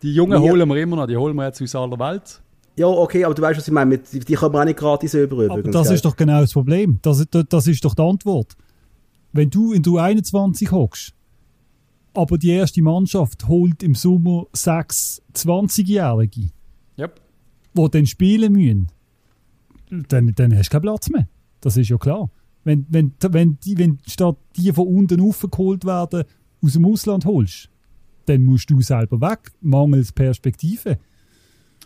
[0.02, 2.42] Die Jungen holen wir immer noch, die holen wir jetzt aus aller Welt.
[2.78, 3.98] Ja, okay, aber du weißt, was ich meine.
[3.98, 5.46] Die, die kann man auch nicht gratis über.
[5.46, 5.96] Übrigens, das gell?
[5.96, 7.00] ist doch genau das Problem.
[7.02, 8.54] Das, das, das, ist doch die Antwort.
[9.32, 11.14] Wenn du in du 21 hockst,
[12.14, 16.50] aber die erste Mannschaft holt im Sommer sechs 20-Jährige,
[16.98, 17.20] yep.
[17.74, 18.92] die dann spielen müssen,
[19.90, 21.28] dann, dann hast du keinen Platz mehr.
[21.62, 22.30] Das ist ja klar.
[22.64, 26.24] Wenn, wenn, wenn, die, wenn statt die von unten aufgeholt werden,
[26.62, 27.70] aus dem Ausland holst,
[28.26, 30.98] dann musst du selber weg, mangels Perspektive.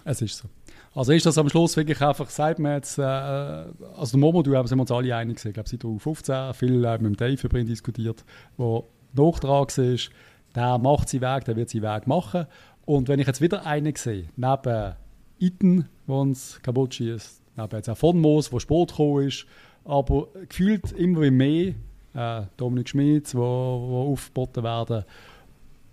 [0.03, 0.47] Es ist so.
[0.95, 4.77] Also ist das am Schluss wirklich einfach, sagt man jetzt, äh, also Momo, du sind
[4.77, 7.67] wir uns alle einig ich glaube seit 2015, viel äh, mit dem Dave über ihn
[7.67, 8.25] diskutiert,
[8.57, 10.09] wo Nachtrag ist,
[10.55, 12.47] der macht seinen Weg, der wird seinen Weg machen.
[12.85, 14.93] Und wenn ich jetzt wieder einen sehe, neben
[15.37, 19.45] Iten, wo uns kaputt schießt, neben jetzt auch von Moos, wo Sport gekommen ist,
[19.85, 21.75] aber gefühlt immer mehr
[22.13, 25.05] äh, Dominik Schmitz, wo, wo aufgeboten werden.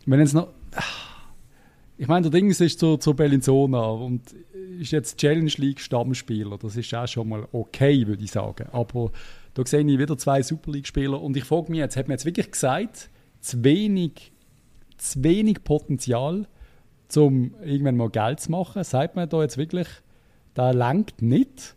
[0.07, 0.49] Wenn jetzt noch
[1.99, 4.21] ich meine, der Ding ist zu, zu Bellinzona und
[4.79, 6.59] ist jetzt Challenge League Stammspieler.
[6.59, 8.69] Das ist auch schon mal okay, würde ich sagen.
[8.73, 9.11] Aber
[9.55, 12.27] da sehe ich wieder zwei Super League-Spieler und ich frage mich jetzt, hat man jetzt
[12.27, 13.09] wirklich gesagt,
[13.41, 14.33] zu wenig,
[14.99, 16.47] zu wenig Potenzial,
[17.17, 18.85] um irgendwann mal Geld zu machen?
[18.85, 19.89] Sagt man da jetzt wirklich,
[20.53, 21.77] da langt nicht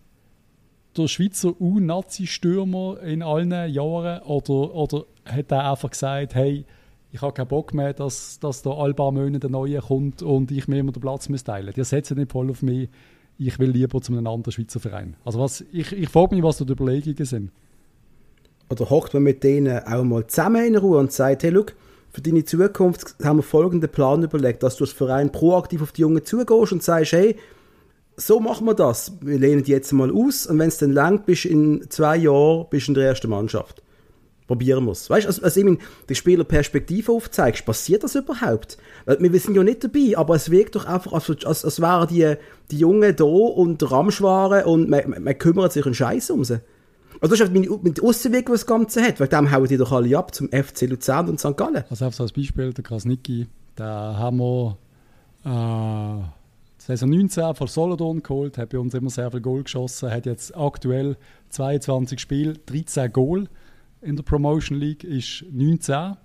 [0.97, 6.65] der Schweizer U-Nazi-Stürmer in allen Jahren oder, oder hat er einfach gesagt, hey,
[7.11, 10.51] ich habe keinen Bock mehr, dass, dass da alle paar Monate der Neue kommt und
[10.51, 12.89] ich mir immer den Platz muss teilen Die setzen nicht voll auf mich.
[13.37, 15.15] Ich will lieber zu einem anderen Schweizer Verein.
[15.23, 17.51] Also was, ich, ich frage mich, was da die Überlegungen sind.
[18.69, 21.73] Oder hockt man mit denen auch mal zusammen in Ruhe und sagt, hey, look,
[22.11, 26.01] für deine Zukunft haben wir folgenden Plan überlegt, dass du als Verein proaktiv auf die
[26.01, 27.37] Jungen zugehst und sagst, hey,
[28.17, 29.13] so machen wir das.
[29.21, 32.67] Wir lehnen die jetzt mal aus und wenn es dann lang bist, in zwei Jahren
[32.69, 33.81] bist in der ersten Mannschaft
[34.49, 35.11] probieren muss.
[35.11, 35.77] Weißt du, also, also, ich meine,
[36.09, 38.79] die Spieler Perspektive aufzeigst, passiert das überhaupt?
[39.05, 42.33] Wir sind ja nicht dabei, aber es wirkt doch einfach, als, als, als wären die,
[42.71, 46.61] die Jungen da und Ramschwaren und man, man, man kümmert sich einen Scheiß um sie.
[47.21, 49.19] Also das ist halt mit, mit Aussenwirkung, die das Ganze hat.
[49.19, 51.55] Wegen dem hauen die doch alle ab zum FC Luzern und St.
[51.55, 51.83] Gallen.
[51.87, 54.77] Also einfach so als Beispiel, der Krasnicki, da haben wir
[55.45, 56.23] äh,
[56.79, 60.57] Saison 19 von Solothurn geholt, hat bei uns immer sehr viel Goal geschossen, hat jetzt
[60.57, 61.17] aktuell
[61.49, 63.47] 22 Spiele, 13 Goal
[64.01, 66.15] in der Promotion League, ist 19.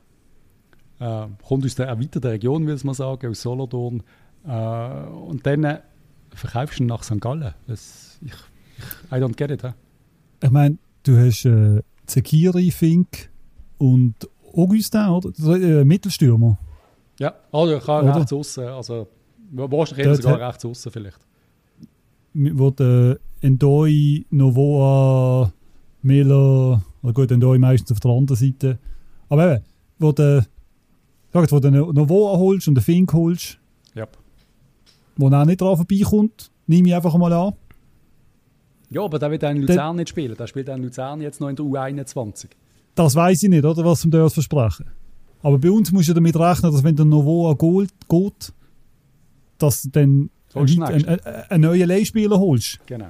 [1.01, 4.03] Äh, kommt aus der erweiterten Region, würde man sagen, aus Solothurn.
[4.47, 5.79] Äh, und dann
[6.31, 7.21] verkaufst du ihn nach St.
[7.21, 7.55] Gallen.
[7.67, 9.63] Das, ich, ich, I don't get it.
[9.63, 9.69] He?
[10.43, 13.31] Ich meine, du hast äh, Zekiri, Fink
[13.79, 14.15] und
[14.55, 15.31] Augustin, oder?
[15.57, 16.59] Äh, Mittelstürmer.
[17.19, 19.09] Ja, also ich kann rechts außen, also
[19.53, 21.19] wahrscheinlich eher sogar rechts außen vielleicht.
[22.35, 25.53] Wo der Endoi, Novoa,
[26.03, 28.79] Miller, oder gut, Endoi meistens auf der anderen Seite.
[29.29, 29.65] Aber eben,
[29.99, 30.47] wo der,
[31.33, 33.59] sag wo du Novoa holst und den Fink holst,
[33.95, 34.09] ja.
[35.17, 37.53] wo er auch nicht dran vorbeikommt, nehme ich einfach mal an.
[38.89, 40.35] Ja, aber der wird in Luzern nicht spielen.
[40.37, 42.47] Der spielt in Luzern jetzt noch in der U21.
[42.95, 43.85] Das weiß ich nicht, oder?
[43.85, 44.87] Was du dir versprechen.
[45.43, 48.53] Aber bei uns musst du damit rechnen, dass wenn der Novoa Gold geht,
[49.59, 52.79] dass du dann einen, einen, einen, neuen Leihspieler holst.
[52.87, 53.09] Genau.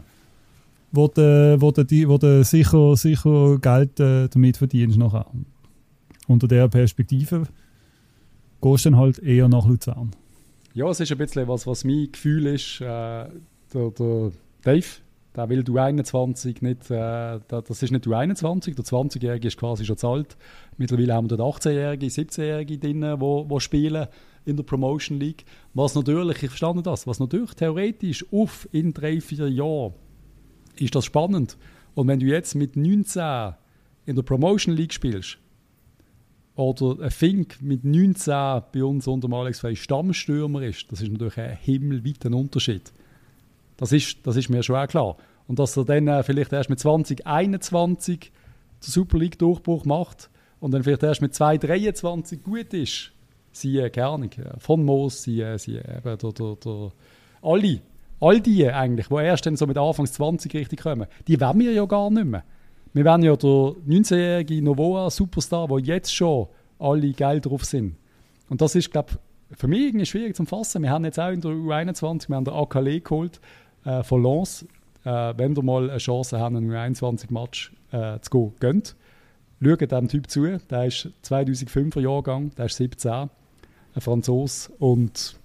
[0.97, 5.27] Wo du, wo du, wo du sicher, sicher Geld äh, damit verdienst nachher.
[6.29, 7.45] Unter dieser Perspektive
[8.63, 10.13] gehst du dann halt eher nach Luzern.
[10.73, 12.81] Ja, es ist ein bisschen was, was mein Gefühl ist.
[12.81, 14.87] Äh, der, der Dave,
[15.37, 19.85] der will du 21 nicht, äh, das ist nicht du 21, der 20-Jährige ist quasi
[19.85, 20.37] schon zu alt.
[20.77, 24.07] Mittlerweile haben wir dort 18-Jährige, 17-Jährige drin, die wo, wo spielen
[24.45, 25.45] in der Promotion League.
[25.75, 29.95] Was natürlich, ich verstehe das, was natürlich theoretisch auf in drei, vier Jahren
[30.81, 31.57] ist das spannend.
[31.95, 33.55] Und wenn du jetzt mit 19
[34.07, 35.39] in der Promotion League spielst,
[36.57, 41.11] oder ein Fink mit 19 bei uns unter dem Alex Frey Stammstürmer ist, das ist
[41.11, 42.93] natürlich ein himmelweiter Unterschied.
[43.77, 45.17] Das ist, das ist mir schon auch klar.
[45.49, 48.31] Und dass er dann äh, vielleicht erst mit 2021 den
[48.81, 53.11] Super League Durchbruch macht und dann vielleicht erst mit 2023 gut ist,
[53.53, 56.93] siehe, keine Ahnung, äh, von Moos, siehe, siehe eben, der, der, der,
[57.43, 57.81] alle,
[58.25, 61.73] all die eigentlich, die erst dann so mit Anfangs 20 richtig kommen, die wollen wir
[61.73, 62.43] ja gar nicht mehr.
[62.95, 66.47] Wir werden ja der 19-jährige Novoa Superstar, wo jetzt schon
[66.79, 67.97] alle geil drauf sind.
[68.49, 69.11] Und das ist, glaube
[69.51, 70.83] ich, für mich irgendwie schwierig zu fassen.
[70.83, 73.41] Wir haben jetzt auch in der U21, wir haben den Akale geholt,
[73.85, 74.65] äh, von Lens,
[75.05, 78.97] äh, wenn ihr mal eine Chance haben, einen 21-Match äh, zu gehen, gönnt.
[79.63, 83.31] Schaut dem Typ zu, der ist 2005er Jahrgang, der ist 17, ein
[84.01, 85.37] Franzose und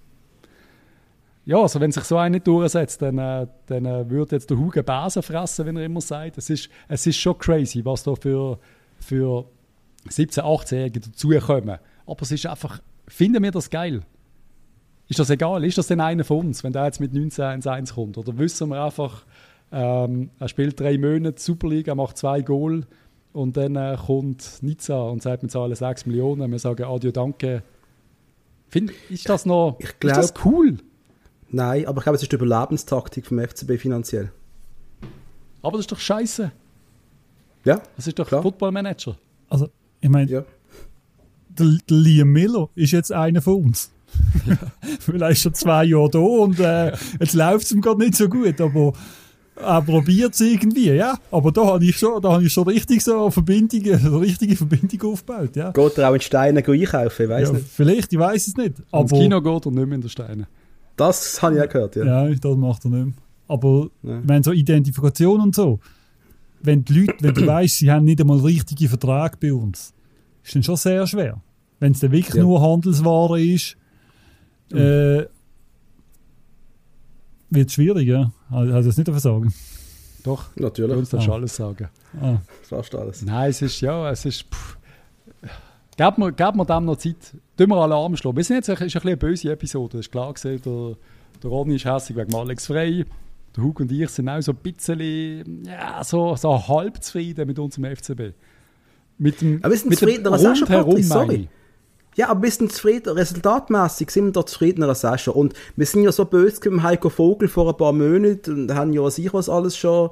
[1.50, 4.56] ja, also wenn sich so einer nicht durchsetzt, dann, äh, dann äh, würde jetzt der
[4.56, 6.38] Hugo Besen fressen, wenn er immer sagt.
[6.38, 8.60] Es ist, es ist schon crazy, was da für,
[9.00, 9.46] für
[10.08, 11.78] 17-, 18-Jährige dazukommen.
[12.06, 14.02] Aber es ist einfach, finden wir das geil?
[15.08, 15.64] Ist das egal?
[15.64, 18.16] Ist das denn einer von uns, wenn der jetzt mit 19 ins 1 kommt?
[18.16, 19.24] Oder wissen wir einfach,
[19.72, 22.86] ähm, er spielt drei Monate Superliga, macht zwei Goal
[23.32, 26.48] und dann äh, kommt Nizza und sagt, wir zahlen 6 Millionen.
[26.52, 27.64] Wir sagen, adieu, danke.
[28.68, 30.78] Find, ist das noch ich glaub, ist das cool?
[31.50, 34.30] Nein, aber ich glaube, es ist die Überlebenstaktik vom FCB finanziell.
[35.62, 36.52] Aber das ist doch scheiße.
[37.64, 37.80] Ja.
[37.96, 38.42] Das ist doch klar.
[38.42, 39.16] Football Manager.
[39.48, 39.68] Also,
[40.00, 40.44] ich meine, ja.
[41.48, 43.90] der, der Liam Miller ist jetzt einer von uns.
[44.44, 44.56] Ja.
[44.98, 48.60] Vielleicht schon zwei Jahre da und äh, jetzt läuft es ihm gerade nicht so gut,
[48.60, 48.92] aber
[49.54, 51.16] er probiert es irgendwie, ja.
[51.30, 55.12] Aber da habe ich schon, da habe ich schon richtig so Verbindungen, eine richtige Verbindung
[55.12, 55.70] aufgebaut, ja.
[55.70, 57.66] Geht er auch in Steine einkaufen, ich weiß ja, nicht.
[57.68, 58.74] Vielleicht, ich weiß es nicht.
[58.90, 60.48] Aber ins Kino geht er nicht mehr in der Steine.
[61.00, 62.04] Das habe ich auch gehört, ja.
[62.04, 63.14] Ja, das macht er nicht mehr.
[63.48, 64.18] Aber ja.
[64.18, 65.80] ich meine, so Identifikation und so,
[66.60, 69.94] wenn die Leute, wenn du weißt, sie haben nicht einmal richtige Verträge bei uns,
[70.44, 71.40] ist dann schon sehr schwer.
[71.78, 72.42] Wenn es dann wirklich ja.
[72.42, 73.78] nur Handelsware ist,
[74.72, 75.24] äh,
[77.48, 78.30] wird es schwierig, ja.
[78.50, 79.54] Also, das nicht davon sagen.
[80.22, 81.08] Doch, natürlich.
[81.08, 81.34] Darfst du ah.
[81.34, 81.88] alles sagen.
[82.20, 82.36] Ah.
[82.62, 83.22] Fast alles.
[83.22, 84.76] Nein, es ist, ja, es ist, pff.
[85.96, 87.34] Gab mir, gab mir dem noch Zeit.
[87.60, 88.38] Tun wir Alarm schlagen.
[88.38, 89.98] Wir sind jetzt, ist ein bisschen eine böse Episode.
[89.98, 90.96] Das ist klar gesehen, der,
[91.42, 93.04] der Ronny ist hässlich wegen Alex Frey.
[93.54, 97.58] Der Hug und ich sind auch so ein bisschen, ja, so, so halb zufrieden mit
[97.58, 98.32] unserem FCB.
[99.18, 101.48] Mit dem, aber wir sind zufriedener als Sascha, Patrick, sorry.
[102.16, 105.30] Ja, aber wir sind zufrieden, resultatmäßig sind wir da zufriedener als Sascha.
[105.32, 108.94] Und wir sind ja so böse mit Heiko Vogel vor ein paar Monaten und haben
[108.94, 110.08] ja sich was alles schon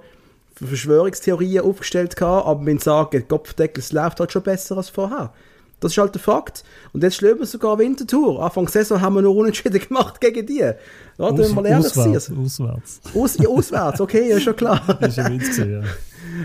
[0.53, 5.33] für Verschwörungstheorien aufgestellt gehabt, aber wir sagen, Kopfdeckel, es läuft halt schon besser als vorher.
[5.81, 6.65] Das ist halt der Fakt.
[6.93, 8.43] Und jetzt schlagen wir sogar Wintertour.
[8.43, 10.59] Anfang der Saison haben wir noch unentschieden gemacht gegen die.
[10.59, 10.75] Ja,
[11.19, 12.39] Aus, wir mal ehrlich auswärts, sein.
[12.39, 13.01] Auswärts.
[13.15, 14.83] Aus, ja, auswärts, okay, ja, schon klar.
[15.01, 15.83] das ist ein Witz gewesen, ja.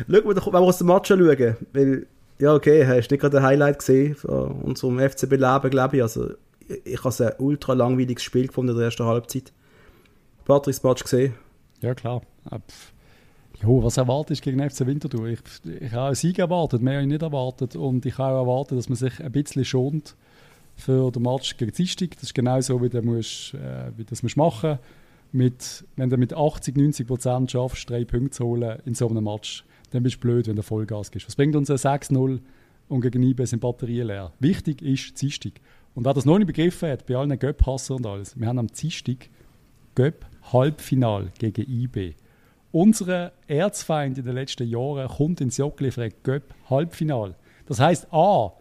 [0.07, 1.57] Schauen wir doch, wenn wir aus dem Match schauen.
[1.73, 2.07] Weil,
[2.39, 6.03] ja, okay, hast du nicht gerade ein Highlight gesehen von unserem FCB-Leben, glaube ich.
[6.03, 6.31] Also,
[6.67, 9.51] ich, ich habe ein ultra langweiliges Spiel gefunden in der ersten Halbzeit.
[10.45, 11.33] Patrick, das Match gesehen?
[11.81, 12.21] Ja, klar.
[13.63, 15.27] Jo, was erwartet gegen FC Winterthur?
[15.27, 15.39] Ich,
[15.79, 17.77] ich habe einen Sieg erwartet, mehr habe ich nicht erwartet.
[17.77, 20.15] Und ich habe auch erwartet, dass man sich ein bisschen schont
[20.75, 22.11] für den Match gegen Dienstag.
[22.15, 24.79] Das ist genau so, wie, du musst, äh, wie das musst machen
[25.31, 29.23] mit, Wenn du mit 80, 90 Prozent schaffst, drei Punkte zu holen in so einem
[29.23, 31.27] Match, dann bist du blöd, wenn du Vollgas gibst.
[31.27, 32.39] Was bringt uns ein 6-0
[32.89, 34.33] und gegen IB sind Batterien leer?
[34.41, 35.53] Wichtig ist Dienstag.
[35.95, 38.67] Und wer das noch nicht begriffen hat, bei allen Göpp-Hassern und alles, wir haben am
[38.67, 39.29] Dienstag
[39.95, 42.15] Göpp Halbfinal gegen IB.
[42.73, 47.35] Unser Erzfeind in den letzten Jahren kommt ins Joggeli für ein Halbfinal.
[47.67, 48.51] Das heißt A,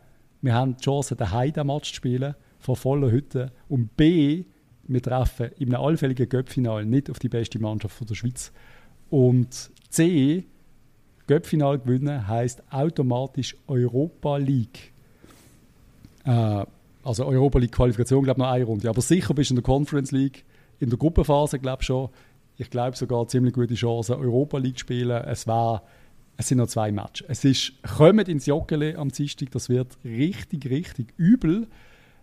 [0.42, 3.52] wir haben die Chance, den Heide-Match zu spielen, vor voller Hütte.
[3.70, 4.44] Und B,
[4.84, 8.52] wir treffen einem allfälligen Göpp-Final nicht auf die beste Mannschaft der Schweiz.
[9.08, 10.44] Und C,
[11.26, 14.92] Göpp-Final gewinnen heisst automatisch Europa League.
[16.26, 16.66] Äh,
[17.02, 18.90] also Europa League Qualifikation, glaube ich, noch eine Runde.
[18.90, 20.44] Aber sicher bist du in der Conference League,
[20.80, 22.10] in der Gruppenphase, glaube ich schon.
[22.56, 25.24] Ich glaube sogar ziemlich gute Chancen, Europa League zu spielen.
[25.24, 25.82] Es war
[26.36, 27.26] es sind noch zwei Matches.
[27.28, 31.68] Es ist, kommt ins Joggeli am Dienstag, das wird richtig, richtig übel.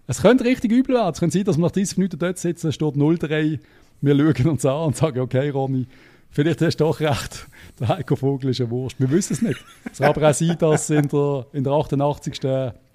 [0.08, 1.14] Es könnte richtig übel werden.
[1.14, 3.60] Es könnte sein, dass wir nach 30 Minuten dort sitzen, es steht 0-3,
[4.02, 5.86] wir schauen uns an und sagen, okay, Ronny,
[6.32, 7.48] vielleicht hast du doch recht,
[7.80, 9.00] der Heiko Vogel ist ein Wurst.
[9.00, 9.64] Wir wissen es nicht.
[9.92, 12.40] Es kann aber auch sein, dass in der, in der 88.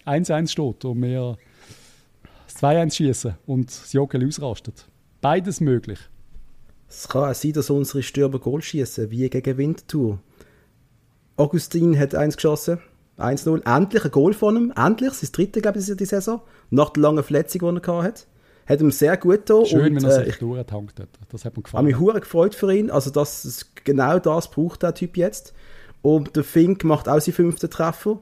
[0.06, 1.36] 1-1 steht und wir
[2.46, 4.86] das 2-1 schießen und das Joggeli ausrastet.
[5.20, 5.98] Beides möglich.
[6.88, 10.18] Es kann auch sein, dass unsere Stürmer Goal schießen, wie gegen Winterthur.
[11.36, 12.78] Augustin hat eins geschossen.
[13.18, 13.64] 1-0.
[13.64, 14.72] Endlich ein Goal von ihm.
[14.76, 15.12] Endlich.
[15.12, 16.42] Sein dritte, glaube ich, die Saison.
[16.70, 18.24] Nach der langen Verletzung, die er hatte.
[18.66, 19.66] Hat ihm sehr gut getan.
[19.66, 21.08] Schön, und, wenn er sich äh, durchgetankt hat.
[21.30, 21.86] Das hat mir gefallen.
[21.86, 22.90] Ich habe mich gefreut für ihn.
[22.90, 25.52] Also, das, genau das braucht der Typ jetzt.
[26.02, 28.20] Und der Fink macht auch seinen fünften Treffer.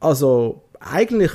[0.00, 1.32] Also, eigentlich,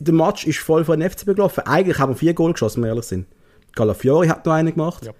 [0.00, 1.60] der Match ist voll von den FCB gelaufen.
[1.64, 3.26] Eigentlich haben wir vier Goal geschossen, wenn wir ehrlich sind.
[3.74, 5.06] Calafiori hat noch einen gemacht.
[5.06, 5.12] Ja.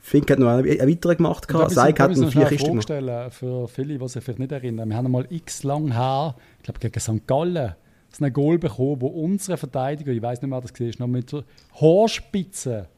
[0.00, 1.46] Fink hat noch einen, weiteren gemacht.
[1.68, 3.34] Seig hat noch vier Kisten gemacht.
[3.34, 4.88] für viele, die sich vielleicht nicht erinnern.
[4.88, 7.26] Wir haben mal x lang her, ich glaube gegen St.
[7.26, 7.74] Gallen,
[8.10, 11.12] so ein Goal bekommen, wo unsere Verteidiger, ich weiß nicht mehr, was das war, noch
[11.12, 11.44] mit der
[11.80, 12.88] Haarspitze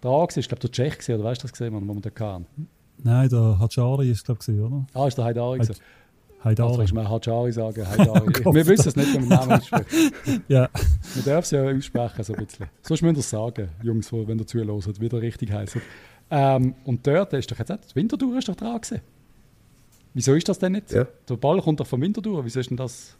[0.00, 0.36] dran war.
[0.36, 2.46] Ich glaube, der Tschech gesehen, oder weißt du das gesehen, wo wir da kamen?
[3.02, 4.86] Nein, der Hachari ist glaube ich, oder?
[4.94, 5.80] Ah, ist der Haidari Heid
[6.44, 6.70] Haidari.
[6.70, 8.32] Also, ich mal Hachari sagen, Haidari.
[8.44, 10.12] oh wir wissen es nicht, wenn wir den Namen aussprechen.
[10.48, 10.68] ja.
[11.14, 12.66] Man darf es ja aussprechen, so ein bisschen.
[12.82, 15.78] Sonst müsst ihr es sagen, Jungs, wenn ihr zuhört, wie der richtig heisst.
[16.30, 19.00] Ähm, und dort ist doch jetzt auch, die Winterthur ist doch dran gewesen.
[20.14, 20.92] Wieso ist das denn nicht?
[20.92, 21.06] Ja.
[21.28, 22.44] Der Ball kommt doch vom Winterthur.
[22.44, 23.16] Wieso ist denn das?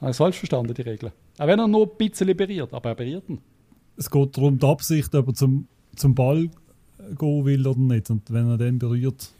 [0.00, 1.12] Habe ich falsch verstanden, die Regel?
[1.38, 3.38] Auch wenn er nur ein bisschen berührt, aber er berührt ihn.
[3.96, 6.50] Es geht darum, die Absicht, ob er zum, zum Ball
[7.16, 8.10] gehen will oder nicht.
[8.10, 9.30] Und wenn er den berührt,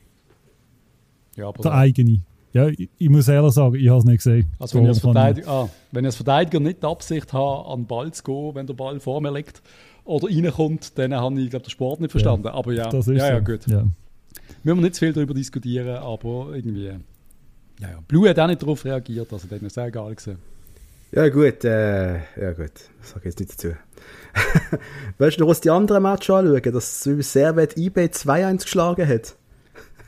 [1.36, 2.20] ja, der eigene.
[2.52, 4.52] Ja, ich, ich, muss ehrlich sagen, ich habe es nicht gesehen.
[4.60, 7.80] Also wenn ich, als Verteidiger, ah, wenn ich als Verteidiger nicht die Absicht habe, an
[7.80, 9.60] den Ball zu gehen, wenn der Ball vor mir liegt,
[10.04, 12.46] oder reinkommt, dann habe ich glaub, den Sport nicht verstanden.
[12.46, 13.44] Ja, aber ja, das ist ja, ja, so.
[13.44, 13.66] gut.
[13.66, 13.84] Ja.
[14.62, 16.86] Müssen wir nicht zu viel darüber diskutieren, aber irgendwie.
[16.86, 17.98] Ja, ja.
[18.06, 20.38] Blue hat auch nicht darauf reagiert, also das ist sehr egal gewesen.
[21.12, 23.76] Ja gut, äh, ja gut, das sage ich jetzt nicht dazu.
[25.18, 29.36] weißt du noch, was die anderen Matches anschauen, dass Servet IB 2-1 geschlagen hat?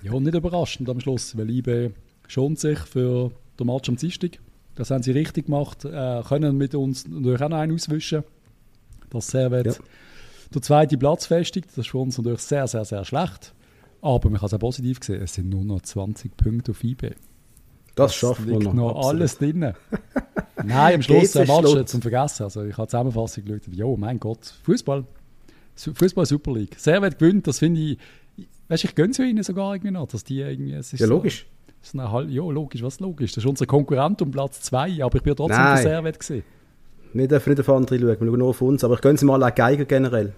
[0.02, 1.90] ja, nicht überraschend am Schluss, weil IB
[2.28, 4.38] schont sich für den Match am Dienstag.
[4.74, 8.24] Das haben sie richtig gemacht, äh, können mit uns natürlich auch noch einen auswischen
[9.16, 9.72] dass Servet ja.
[10.54, 11.68] der zweite Platz festigt.
[11.70, 13.54] Das ist für uns natürlich sehr, sehr, sehr schlecht.
[14.02, 17.10] Aber man kann es auch positiv sehen, es sind nur noch 20 Punkte auf IB.
[17.96, 18.74] Das, das schafft man noch.
[18.74, 19.60] noch alles drin.
[20.64, 22.42] Nein, am Schluss ein Match zum Vergessen.
[22.44, 25.04] Also ich habe Zusammenfassung geschaut, jo, mein Gott, Fußball.
[25.74, 26.74] Fußball Super League.
[26.78, 27.98] Servet gewinnt, das finde ich,
[28.68, 31.06] weißt du, ich gönne es ihnen sogar irgendwie noch, dass die irgendwie, es ist Ja,
[31.06, 31.46] logisch.
[31.82, 33.32] So, ja, logisch, was logisch?
[33.32, 35.74] Das ist unser Konkurrent um Platz 2, aber ich bin trotzdem Nein.
[35.74, 36.44] der Servet gesehen.
[37.16, 38.84] Wir dürfen nicht auf andere schauen, wir schauen nur auf uns.
[38.84, 40.32] Aber ich gönne sie mal an Geiger generell.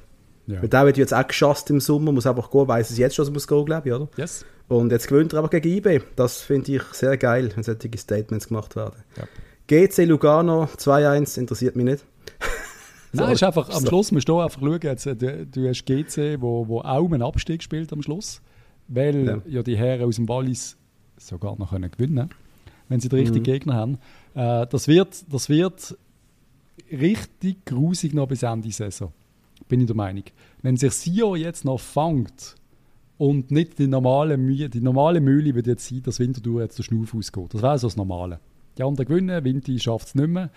[0.46, 0.62] Ja.
[0.62, 3.24] Weil der wird jetzt auch geschasst im Sommer, muss einfach gehen, weiss es jetzt schon,
[3.24, 4.08] dass muss gehen, glaube ich, oder?
[4.16, 4.46] Yes.
[4.68, 6.00] Und jetzt gewinnt er aber gegen IB.
[6.16, 9.02] Das finde ich sehr geil, wenn solche Statements gemacht werden.
[9.16, 9.24] Ja.
[9.66, 12.04] GC Lugano 2-1 interessiert mich nicht.
[13.12, 13.88] so, Nein, ist einfach, am so.
[13.88, 17.62] Schluss musst du einfach schauen, jetzt, du, du hast GC, wo, wo auch einen Abstieg
[17.62, 18.40] spielt am Schluss,
[18.88, 20.76] weil ja, ja die Herren aus dem Wallis
[21.18, 22.30] sogar noch können gewinnen
[22.88, 23.44] wenn sie den richtigen mhm.
[23.44, 23.98] Gegner haben.
[24.34, 25.96] Äh, das, wird, das wird
[26.90, 29.12] richtig grusig noch bis Ende Saison.
[29.68, 30.24] Bin ich der Meinung.
[30.62, 32.54] Wenn sich Sio jetzt noch fängt
[33.18, 36.84] und nicht die normale, Mühe, die normale Mühle wird jetzt sein, dass Winterthur jetzt der
[36.84, 37.54] Schnuff ausgeht.
[37.54, 38.40] Das wäre so das Normale.
[38.78, 40.50] Die anderen gewinnen, Winti schafft es nicht mehr.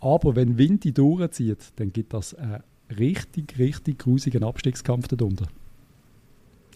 [0.00, 2.62] Aber wenn Winti durchzieht, dann gibt das einen
[2.98, 5.46] richtig, richtig grusigen Abstiegskampf darunter.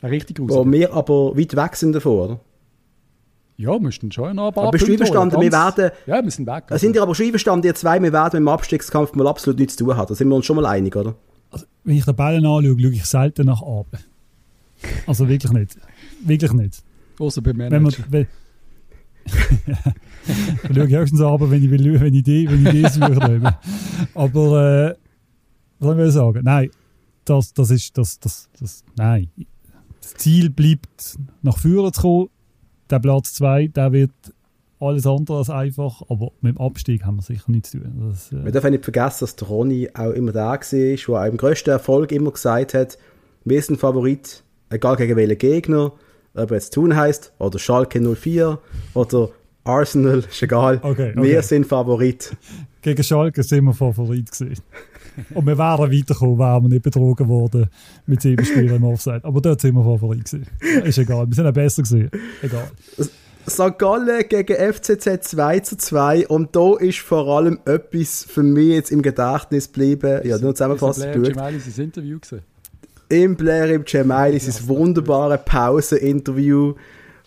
[0.03, 0.61] Ein richtig grusiger.
[0.61, 2.41] Wo wir aber weit weg sind davon, oder?
[3.57, 5.91] Ja, müssten schon noch ein paar Aber bist du einverstanden, wir werden...
[6.07, 6.65] Ja, wir sind weg.
[6.69, 6.81] Also.
[6.85, 9.77] Sind ihr aber schon einverstanden, ihr zwei, wir werden mit dem Abstiegskampf mal absolut nichts
[9.77, 10.09] zu tun haben.
[10.09, 11.15] Da sind wir uns schon mal einig, oder?
[11.51, 13.99] Also, wenn ich den Ball anschaue, schaue ich selten nach oben.
[15.07, 15.77] Also wirklich nicht.
[16.25, 16.83] Wirklich nicht.
[17.19, 18.05] Außer beim Manager.
[18.09, 18.27] Wenn man,
[20.69, 23.57] ich schaue höchstens aber, wenn ich, will, wenn ich die, wenn ich die suche.
[24.15, 24.95] aber, äh,
[25.79, 26.41] was soll ich sagen?
[26.45, 26.71] Nein,
[27.25, 29.31] das, das ist, das, das, das, nein.
[30.01, 32.29] Das Ziel bleibt, nach vorne zu kommen.
[32.93, 34.11] Der Platz 2, der wird
[34.79, 38.11] alles andere als einfach, aber mit dem Abstieg haben wir sicher nichts zu tun.
[38.11, 41.25] Das, äh wir dürfen nicht vergessen, dass der Ronny auch immer da war, der auch
[41.25, 42.99] im grössten Erfolg immer gesagt hat,
[43.47, 45.93] wir sind Favorit, egal gegen welchen Gegner,
[46.35, 48.59] ob jetzt Thun heißt oder Schalke 04
[48.93, 49.31] oder
[49.65, 50.79] Arsenal, ist egal.
[50.83, 51.23] Okay, okay.
[51.23, 52.37] Wir sind Favorit.
[52.83, 54.63] Gegen Schalke sind wir Favorit gewesen.
[55.35, 57.69] Und wir wären weitergekommen, wären wir nicht betrogen worden
[58.07, 59.21] mit sieben Spielen im Offside.
[59.23, 60.47] Aber dort sind wir Favorit gewesen.
[60.85, 62.11] Ist egal, wir sind auch besser gewesen.
[62.43, 62.71] Egal.
[63.49, 63.79] St.
[63.79, 68.93] Gallen gegen FCZ 2 zu 2 und da ist vor allem etwas für mich jetzt
[68.93, 70.21] im Gedächtnis geblieben.
[70.25, 71.33] Ja, nur zusammenfassend durch.
[71.33, 72.43] Blair im Interview gesehen?
[73.09, 76.75] Im Blair im Gemelli, sein wunderbare Pause-Interview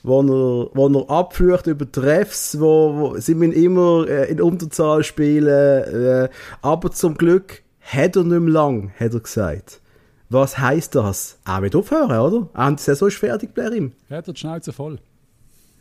[0.05, 5.03] wo er, wo er abflucht über Treffs, wo, wo sie müssen immer äh, in Unterzahl
[5.03, 6.29] spielen, äh,
[6.61, 9.79] aber zum Glück hat er nicht mehr lang, hat er gesagt.
[10.29, 11.37] Was heisst das?
[11.45, 12.49] Er wird aufhören, oder?
[12.53, 13.91] Er hat die Saison ist fertig, Blerim.
[14.09, 14.99] Er hat die Schnauze voll.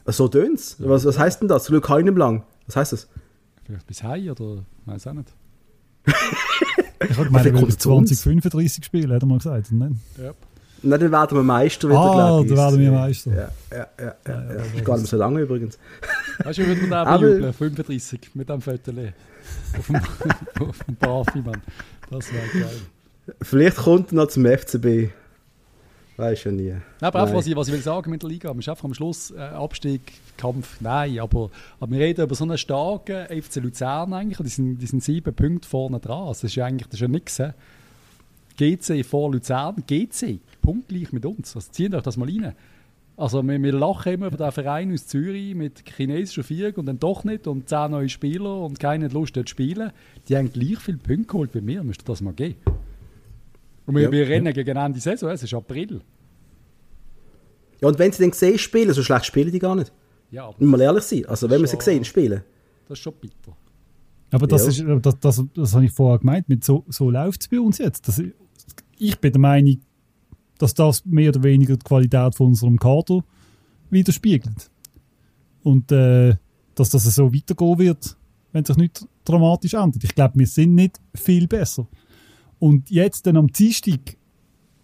[0.06, 0.76] So tönt's.
[0.78, 0.88] Ja.
[0.88, 1.64] Was, was heisst denn das?
[1.64, 2.42] Zum Glück habe ich nicht mehr lang.
[2.66, 3.08] Was heisst das?
[3.64, 5.32] Vielleicht bis Hei oder weiß auch nicht.
[6.06, 9.72] ich habe gemeint, 20, 35 Spiele, hat er mal gesagt.
[9.72, 9.96] Ne?
[10.22, 10.34] Ja.
[10.82, 13.30] Nein, dann werden wir Meister wieder, ah, dann werden wir Meister.
[13.30, 14.04] Ja, ja, ja.
[14.04, 14.54] ja, ja.
[14.54, 15.78] ja ist gar nicht so lange übrigens.
[16.44, 17.54] Weißt du, wie wir da bejubeln?
[17.54, 19.14] 35 mit dem Viertel.
[19.78, 19.96] Auf dem,
[20.68, 21.62] auf dem Bafi-Mann.
[22.10, 22.80] Das wäre geil.
[23.42, 25.10] Vielleicht kommt er noch zum FCB.
[26.16, 26.70] Weiß ja nie.
[26.70, 28.84] Nein, aber auch, was ich, was ich will sagen mit der Liga, man ist einfach
[28.84, 30.00] am Schluss äh, Abstieg,
[30.36, 31.50] Kampf, nein, aber,
[31.80, 35.02] aber wir reden über so einen starken FC Luzern eigentlich, und die sind, die sind
[35.02, 36.28] sieben Punkte vorne dran.
[36.28, 37.42] Das ist ja eigentlich das ist ja nichts.
[38.56, 41.56] GC vor Luzern, GC, punktgleich mit uns.
[41.56, 42.54] Also zieht euch das mal rein.
[43.16, 46.98] Also wir, wir lachen immer über den Verein aus Zürich mit chinesischer Vierung und dann
[46.98, 49.92] doch nicht und zehn neue Spieler und keine Lust dort zu spielen.
[50.28, 52.56] Die haben gleich viele Punkte geholt wie mir, müsst ihr das mal geben.
[53.86, 54.52] Und wir, ja, wir rennen ja.
[54.52, 56.00] gegen Ende Saison, es ist April.
[57.80, 59.92] Ja, und wenn sie dann sehen spielen, so schlecht spielen die gar nicht.
[60.30, 62.42] Ja, aber mal ehrlich sein, also wenn wir sie sehen spielen.
[62.88, 63.56] Das ist schon bitter.
[64.32, 64.96] Aber das, ja.
[64.96, 67.78] ist, das, das, das habe ich vorher gemeint, mit so, so läuft es bei uns
[67.78, 68.08] jetzt.
[68.08, 68.20] Das,
[68.98, 69.80] ich bin der Meinung,
[70.58, 73.20] dass das mehr oder weniger die Qualität von unserem Kader
[73.90, 74.70] widerspiegelt.
[75.62, 76.36] Und äh,
[76.74, 78.16] dass das so weitergehen wird,
[78.52, 80.04] wenn sich nicht dramatisch ändert.
[80.04, 81.86] Ich glaube, wir sind nicht viel besser.
[82.58, 84.16] Und jetzt dann am Dienstag,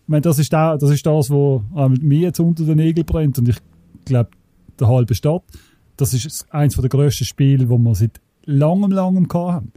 [0.07, 3.49] meine, das ist, da, das ist das, was mir jetzt unter den Nägeln brennt und
[3.49, 3.59] ich
[4.05, 4.31] glaube,
[4.79, 5.45] der halbe Stadt,
[5.97, 9.73] das ist eines der grössten Spiele, wo wir seit langem, langem hatten.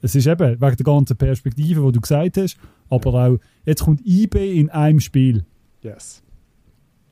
[0.00, 2.56] Es ist eben wegen der ganzen Perspektive, die du gesagt hast,
[2.90, 5.44] aber auch, jetzt kommt IB in einem Spiel.
[5.82, 6.22] Yes.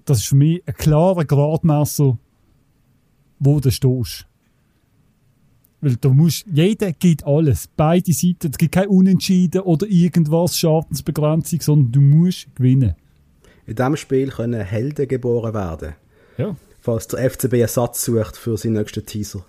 [0.05, 2.19] Das ist für mich ein klarer Gradmesser,
[3.39, 4.27] wo du stehst.
[5.81, 7.69] Weil du musst, jeder gibt alles.
[7.77, 8.51] Beide Seiten.
[8.51, 12.95] Es gibt kein Unentschieden oder irgendwas, Schadensbegrenzung, sondern du musst gewinnen.
[13.67, 15.95] In diesem Spiel können Helden geboren werden.
[16.39, 16.57] Ja.
[16.81, 19.45] Falls der FCB Ersatz sucht für seinen nächsten Teaser.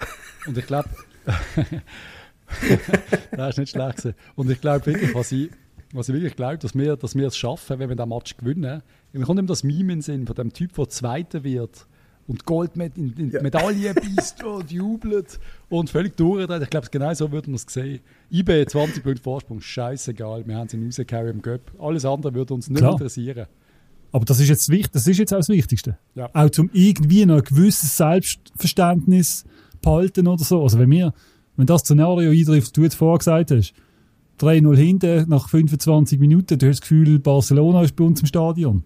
[0.48, 0.90] Und ich glaube,
[3.32, 4.16] das ist nicht schlecht gewesen.
[4.36, 5.52] Und ich glaube wirklich, was ich,
[5.94, 8.82] was ich wirklich glaube, dass wir, dass wir es schaffen, wenn wir den Match gewinnen.
[9.14, 11.88] Mir kommt immer das Meme in Sinn von dem Typ, der Zweiter wird
[12.28, 13.42] und Gold mit in, in ja.
[13.42, 16.62] Medaille beißt und jubelt und völlig durchdreht.
[16.62, 18.02] Ich glaube, genau so würden wir es sehen.
[18.32, 21.72] IB 20 Punkte Vorsprung, scheißegal, wir haben sie rausgehauen im Göpp.
[21.80, 22.94] Alles andere würde uns nicht Klar.
[22.94, 23.48] interessieren.
[24.12, 25.98] Aber das ist, jetzt, das ist jetzt auch das Wichtigste.
[26.16, 26.30] Ja.
[26.34, 29.46] Auch zum irgendwie noch ein gewisses Selbstverständnis
[29.82, 30.64] behalten oder so.
[30.64, 31.14] Also wenn wir,
[31.56, 33.74] wenn das Szenario eintrifft, du jetzt vorher gesagt hast,
[34.40, 38.84] 3-0 hinten nach 25 Minuten, du hast das Gefühl, Barcelona ist bei uns im Stadion,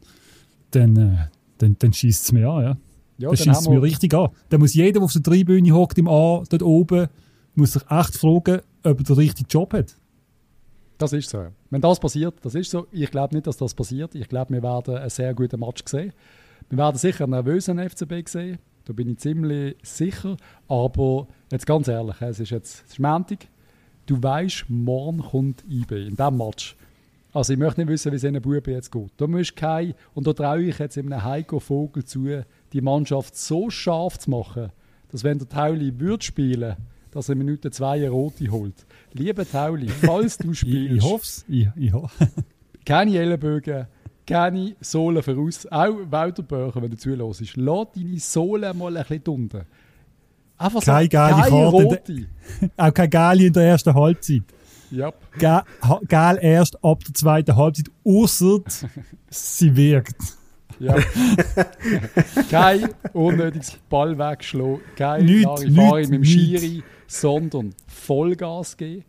[0.71, 1.17] dann, äh,
[1.57, 2.77] dann, dann schießt es mir an, ja.
[3.17, 4.29] Ja, das schießt mir richtig an.
[4.49, 7.07] Dann muss jeder, der auf der Tribüne hockt im A, dort oben,
[7.53, 9.95] muss sich echt fragen, ob er den richtigen Job hat.
[10.97, 11.47] Das ist so.
[11.69, 12.87] Wenn das passiert, das ist so.
[12.91, 14.15] Ich glaube nicht, dass das passiert.
[14.15, 16.13] Ich glaube, wir werden einen sehr guten Match sehen.
[16.69, 18.59] Wir werden sicher einen nervösen FCB sehen.
[18.85, 20.37] Da bin ich ziemlich sicher.
[20.67, 23.47] Aber jetzt ganz ehrlich, es ist jetzt es ist Montag.
[24.11, 26.75] Du weißt, morgen kommt IB in diesem Match.
[27.31, 29.09] Also ich möchte nicht wissen, wie es einem Buben jetzt geht.
[29.15, 32.43] Da musst kein, und da traue ich jetzt einem Heiko Vogel zu,
[32.73, 34.73] die Mannschaft so scharf zu machen,
[35.13, 36.75] dass wenn der Tauli würde spielen,
[37.11, 38.85] dass er in Minute zwei eine rote holt.
[39.13, 40.91] Liebe Tauli, falls du spielst...
[40.91, 41.45] ich, ich hoffe es.
[41.47, 41.93] Ich, ich
[42.85, 43.87] keine Ellenbögen,
[44.27, 45.65] keine Sohlen voraus.
[45.71, 47.55] Auch Walter Böcher, wenn du zuhörst.
[47.55, 49.61] Lass deine Sohlen mal ein bisschen unten.
[50.61, 52.27] Einfach keine so, geile keine rote.
[52.77, 54.43] Auch keine geile in der ersten Halbzeit.
[54.91, 55.15] Yep.
[56.07, 58.59] Geil erst ab der zweiten Halbzeit, außer
[59.29, 60.37] sie wirkt.
[60.79, 60.95] Ja.
[62.49, 69.05] kein unnötiges Ball wegschlagen, kein Larifari mit dem Schiri, sondern Vollgas geben,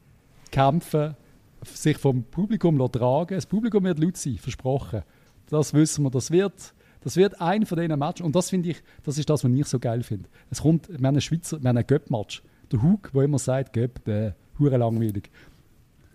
[0.50, 1.16] kämpfen,
[1.64, 3.34] sich vom Publikum tragen.
[3.34, 5.02] Das Publikum wird laut sein, versprochen.
[5.48, 6.74] Das wissen wir, das wird,
[7.04, 8.24] das wird ein von diesen Matches.
[8.24, 10.28] Und das finde ich, das ist das, was ich so geil finde.
[10.50, 12.42] Es kommt, wir haben einen Schweizer, wir haben einen Göpp-Match.
[12.70, 15.30] Der Hug, der immer sagt, Göpp, der hure langweilig.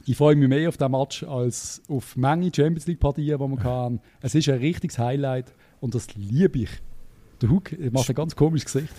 [0.05, 3.63] Ich freue mich mehr auf diesen Match als auf Menge Champions League Partien, die wir
[3.63, 3.99] hatten.
[4.21, 6.69] Es ist ein richtiges Highlight und das liebe ich.
[7.41, 8.93] Der Hug macht ein ganz komisches Gesicht.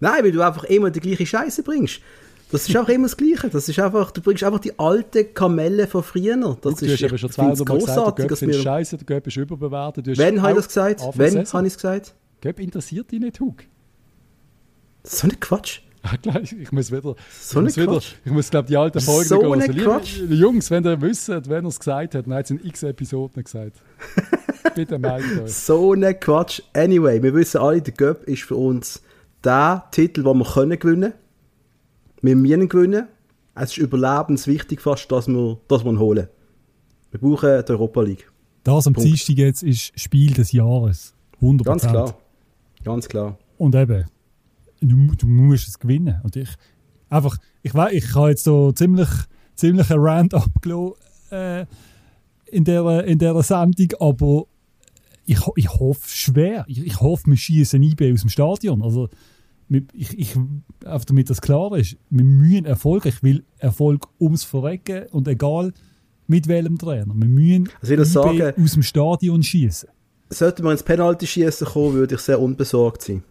[0.00, 2.00] Nein, weil du einfach immer die gleiche Scheiße bringst.
[2.54, 3.48] Das ist auch immer das Gleiche.
[3.48, 6.36] Das ist einfach, du bringst einfach die alte Kamelle von früher.
[6.36, 8.28] Das du, ist, hast aber schon zweimal großartig.
[8.28, 10.06] Gesagt, der Göpp Scheiße, der Göpp ist überbewertet.
[10.16, 11.00] Wenn habe ich das gesagt?
[11.14, 12.14] Wenn habe ich es gesagt?
[12.42, 13.56] Göpp interessiert dich nicht, Hug.
[15.02, 15.80] So ein Quatsch.
[16.60, 17.16] Ich muss wieder.
[17.40, 19.60] So ich muss, wieder, ich muss glaube die alten Folgen so hören.
[19.60, 20.18] Quatsch.
[20.18, 22.84] Liebe, Jungs, wenn ihr wisst, wenn er es gesagt hat, dann hat es in x
[22.84, 23.78] Episoden gesagt.
[24.76, 25.52] Bitte meldet euch.
[25.52, 26.62] So ein Quatsch.
[26.72, 29.02] Anyway, wir wissen alle, der Göpp ist für uns
[29.42, 31.14] der Titel, den wir können gewinnen
[32.24, 33.08] Wir müssen gewinnen.
[33.54, 36.26] Es ist überlebenswichtig fast, dass wir, dass wir ihn holen.
[37.10, 38.32] Wir brauchen die Europa League.
[38.62, 41.14] Das am Dienstag jetzt ist Spiel des Jahres.
[41.42, 41.64] 100%.
[41.64, 42.18] Ganz klar.
[42.82, 43.38] Ganz klar.
[43.58, 44.06] Und eben,
[44.80, 46.18] du, du musst es gewinnen.
[46.22, 46.48] Und ich,
[47.10, 49.10] einfach, ich weiß, ich habe jetzt so ziemlich,
[49.54, 50.94] ziemlich einen Rand abgelassen
[51.30, 51.66] äh,
[52.46, 54.44] in, dieser, in dieser Sendung, aber
[55.26, 56.64] ich, ich hoffe schwer.
[56.68, 58.82] Ich, ich hoffe, wir schießen IB aus dem Stadion.
[58.82, 59.10] Also,
[59.68, 60.36] ich, ich,
[60.84, 63.06] einfach damit das klar ist, wir müssen Erfolg.
[63.06, 65.72] Ich will Erfolg ums Verrecken und egal
[66.26, 67.14] mit welchem Trainer.
[67.14, 69.88] Wir müssen also sagen, aus dem Stadion schießen.
[70.30, 73.22] Sollte man ins Penalty schießen kommen, würde ich sehr unbesorgt sein.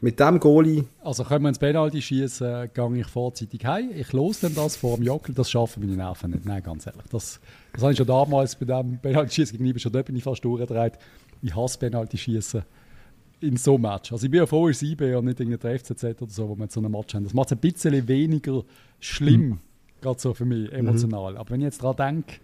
[0.00, 0.84] Mit dem Goalie.
[1.02, 3.90] Also können wir ins Penalty schießen, gehe ich vorzeitig heim.
[3.96, 6.44] Ich los dann das vor dem Jockel, das schaffen meine Nerven nicht.
[6.44, 7.04] Nein, ganz ehrlich.
[7.10, 7.40] Das,
[7.72, 10.44] das habe ich schon damals bei dem Penalty schießen gegenüber schon dort bin ich fast
[10.44, 10.98] durchgedreht.
[11.40, 12.62] Ich hasse Penalty schießen
[13.44, 14.12] in so einem Match.
[14.12, 16.66] Also ich bin ja froh, es IB und nicht irgendein FCZ oder so, wo wir
[16.68, 17.24] so einen Match haben.
[17.24, 18.62] Das macht es ein bisschen weniger
[19.00, 19.58] schlimm, mhm.
[20.00, 21.32] gerade so für mich, emotional.
[21.32, 21.38] Mhm.
[21.38, 22.40] Aber wenn ich jetzt daran denke,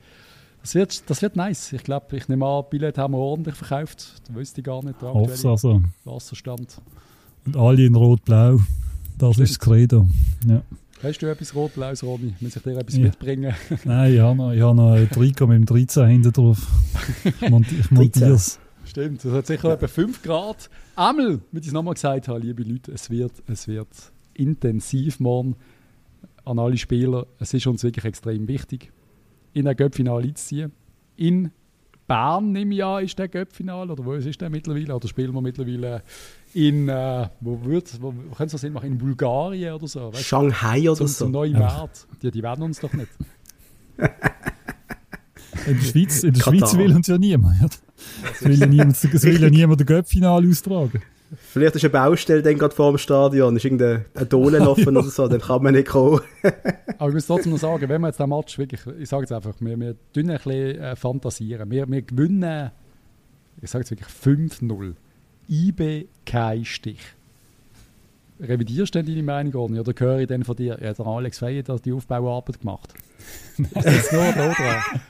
[0.62, 1.72] das wird, das wird nice.
[1.72, 4.20] Ich glaube, ich nehme an, Billett haben wir ordentlich verkauft.
[4.28, 5.00] Da wüsste ich gar nicht.
[5.00, 5.80] Der also.
[6.04, 6.80] Wasserstand.
[7.46, 8.60] Und alle in Rot-Blau.
[9.16, 9.48] Das Stimmt.
[9.48, 10.06] ist das Credo.
[10.46, 10.62] Ja.
[11.02, 12.34] Hast du etwas Rot-Blaues, Romy?
[12.40, 13.04] Muss ich dir etwas ja.
[13.04, 13.54] mitbringen?
[13.84, 16.66] Nein, ich habe noch, ich habe noch ein Trikot mit dem 13 hinten drauf.
[17.24, 18.60] Ich montiere es.
[18.90, 20.68] Stimmt, es hat sicher etwa 5 Grad.
[20.96, 23.86] Einmal, wie ich es nochmal gesagt habe, liebe Leute, es wird, es wird
[24.34, 25.54] intensiv morgen
[26.44, 27.28] an alle Spieler.
[27.38, 28.90] Es ist uns wirklich extrem wichtig,
[29.52, 30.72] in ein Göppfinale einzuziehen.
[31.14, 31.52] In
[32.08, 34.96] Bern im Jahr ist der Göppfinale, oder wo ist der mittlerweile?
[34.96, 36.02] Oder spielen wir mittlerweile
[36.52, 38.88] in, äh, wo wird, wo, wo können das Sinn machen?
[38.88, 40.12] In Bulgarien oder so?
[40.12, 40.24] Weißt?
[40.24, 41.24] Shanghai oder zum, so.
[41.26, 42.08] Zum neuen Markt.
[42.22, 43.10] Die, die werden uns doch nicht.
[43.98, 47.80] in der Schweiz, in der Schweiz will uns ja niemand.
[48.32, 51.02] Es will ja niemand, es will ja niemand den Göppfinale austragen.
[51.38, 55.28] Vielleicht ist eine Baustelle dann gerade vor dem Stadion, ist irgendein Dolen offen oder so,
[55.28, 56.20] dann kann man nicht kommen.
[56.98, 59.32] Aber ich muss trotzdem noch sagen, wenn wir jetzt den Match wirklich, ich sage jetzt
[59.32, 61.70] einfach, wir, wir ein bisschen äh, fantasieren.
[61.70, 62.72] Wir, wir gewinnen,
[63.62, 64.94] ich sage jetzt wirklich 5-0.
[65.48, 67.00] IB kein Stich.
[68.40, 71.38] Revidierst du denn deine Meinung oder, oder höre ich dann von dir, ja, der Alex
[71.38, 72.94] Feier hat die Aufbauarbeit gemacht?
[73.74, 75.00] das ist nur da dran.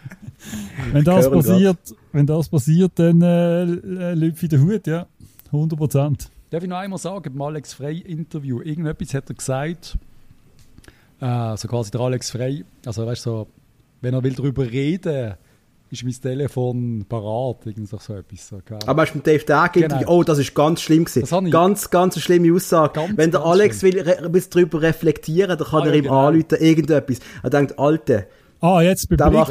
[0.93, 1.79] wenn das passiert,
[2.13, 5.07] wenn das passiert, dann äh, lüpfe ich den Hut, ja.
[5.47, 6.31] 100 Prozent.
[6.51, 9.97] Darf ich noch einmal sagen, beim Alex Frey-Interview, irgendetwas hat er gesagt,
[11.21, 13.47] äh, so quasi der Alex Frey, also weißt du, so,
[14.01, 15.35] wenn er will darüber reden
[15.91, 18.49] ist mein Telefon parat, irgend so etwas.
[18.49, 20.01] So, Aber hast du mit Dave Tag genau.
[20.07, 21.51] oh, das ist ganz schlimm gewesen.
[21.51, 22.93] Ganz, ganz eine schlimme Aussage.
[22.95, 23.95] Ganz, Wenn der Alex schlimm.
[23.95, 26.29] will ein bisschen darüber reflektieren, dann kann ah, er ihm genau.
[26.29, 27.19] anrufen, irgendetwas.
[27.43, 28.27] Er denkt, Alte.
[28.61, 29.49] Ah, jetzt bin ich.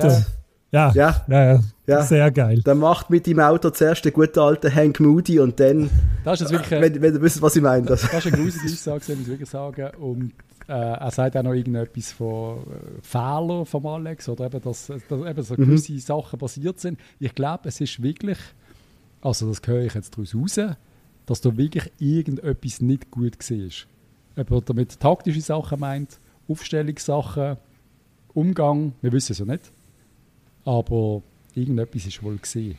[0.71, 0.91] Ja.
[0.91, 0.91] Ja.
[0.93, 1.25] ja.
[1.27, 1.59] ja.
[1.89, 2.03] Ja.
[2.03, 2.61] Sehr geil.
[2.63, 5.89] Dann macht mit dem Auto zuerst den guten alten Hank Moody und dann.
[6.23, 7.87] Das ist wirklich, wenn, wenn ihr wisst, was ich meine.
[7.87, 9.89] Das, das ist eine gruselige Aussage, muss ich wirklich sagen.
[9.99, 10.33] Und
[10.69, 15.01] äh, er sagt auch noch irgendetwas von äh, Fehlern von Alex oder eben, dass, dass
[15.09, 15.65] eben so mhm.
[15.65, 16.99] gewisse Sachen passiert sind.
[17.19, 18.37] Ich glaube, es ist wirklich,
[19.21, 20.59] also das höre ich jetzt daraus raus,
[21.25, 24.43] dass da wirklich irgendetwas nicht gut war.
[24.43, 27.57] Ob er damit taktische Sachen meint, Aufstellungssachen,
[28.33, 29.71] Umgang, wir wissen es ja nicht.
[30.65, 31.23] Aber
[31.55, 32.77] irgendetwas ist wohl gesehen.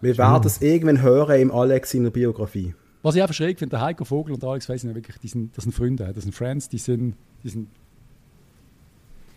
[0.00, 2.74] Wir werden es irgendwann hören im Alex in der Biografie.
[3.02, 5.28] Was ich einfach schräg finde, der Heiko Vogel und der Alex Weiss sind wirklich, die
[5.28, 7.68] sind, das sind Freunde, das sind Friends, die sind, die sind,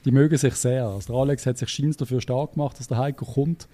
[0.03, 0.85] die mögen sich sehr.
[0.85, 3.67] Also der Alex hat sich scheins dafür stark gemacht, dass der Heiko kommt.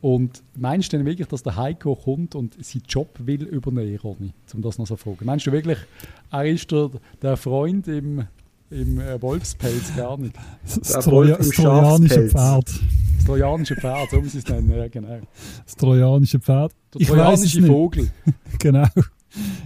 [0.00, 4.32] Und meinst du denn wirklich, dass der Heiko kommt und seinen Job will übernehmen, Ronny?
[4.54, 5.24] Um das noch so zu fragen.
[5.24, 5.78] Meinst du wirklich,
[6.30, 6.90] er ist der,
[7.22, 8.24] der Freund im,
[8.70, 10.36] im äh, Wolfspelz gar nicht?
[10.62, 12.68] Das, das, Troja, das trojanische Pferd.
[13.16, 15.18] Das trojanische Pferd, so muss ich es nennen, ja, genau.
[15.64, 16.72] Das trojanische Pferd.
[16.94, 18.10] Der ich trojanische Vogel.
[18.60, 18.86] genau.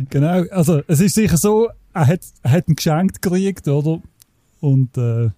[0.09, 0.45] Genau.
[0.51, 4.01] Also, es ist sicher so, er hat, er hat ein Geschenk gekriegt, oder?
[4.61, 5.31] Und, äh,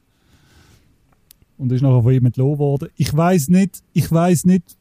[1.58, 2.88] und ist nachher von ihm entlohnt worden.
[2.96, 4.76] Ich weiß nicht, ich weiß nicht,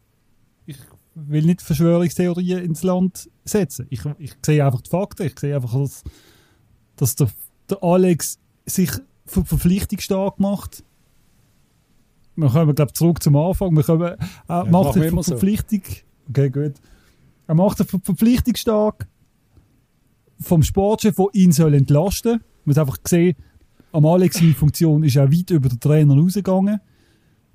[0.66, 0.78] ich
[1.16, 3.88] will nicht Verschwörungstheorien ins Land setzen.
[3.90, 5.28] Ich, ich sehe einfach die Fakten.
[5.28, 6.04] Ich sehe einfach, dass,
[6.96, 7.30] dass der,
[7.70, 8.92] der Alex sich
[9.26, 10.84] für Verpflichtung stark macht.
[12.36, 13.76] Wir kommen, glaube zurück zum Anfang.
[13.76, 14.18] Wir kommen, er
[14.48, 15.82] ja, macht sich für Verpflichtung.
[15.86, 16.30] So.
[16.30, 16.74] Okay, gut.
[17.48, 19.08] Er macht sich für Verpflichtung stark
[20.42, 22.40] vom Sportchef, der ihn soll entlasten soll.
[22.40, 23.36] Man muss einfach gesehen,
[23.92, 26.80] am Alex seine Funktion ist auch weit über den Trainer rausgegangen.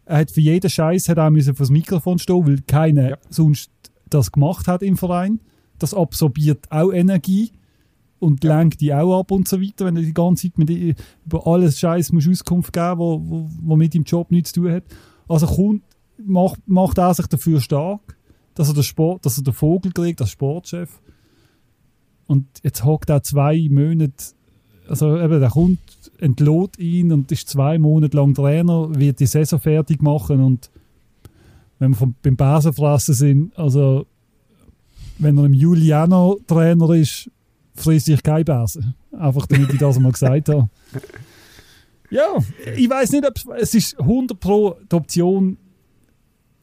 [0.05, 3.19] Er hat für jeden Scheiß hat auch müssen vor das Mikrofon stehen, weil keiner ja.
[3.29, 3.71] sonst
[4.09, 5.41] das gemacht hat im Verein.
[5.79, 7.51] Das absorbiert auch Energie
[8.19, 8.57] und ja.
[8.57, 11.79] lenkt die auch ab und so weiter, wenn du die ganze Zeit mit über alles
[11.79, 14.85] Scheiß musst Auskunft geben, wo, wo, wo mit dem Job nichts zu tun hat.
[15.29, 15.83] Also kommt,
[16.19, 18.17] macht, macht er sich dafür stark,
[18.55, 21.01] dass er den Sport, dass er den Vogel kriegt als Sportchef.
[22.27, 24.35] Und jetzt hockt er zwei Monate,
[24.89, 25.79] also eben, der kommt,
[26.19, 30.71] entlohnt ihn und ist zwei Monate lang Trainer, wird die Saison fertig machen und
[31.79, 34.07] wenn wir vom, beim Basenfressen sind, also
[35.19, 37.31] wenn er im Juliano Trainer ist,
[37.75, 38.95] frisst ich kein Besen.
[39.13, 40.69] Einfach damit ich das mal gesagt habe.
[42.09, 42.37] Ja,
[42.77, 45.57] ich weiß nicht, ob es ist 100 Pro die Option,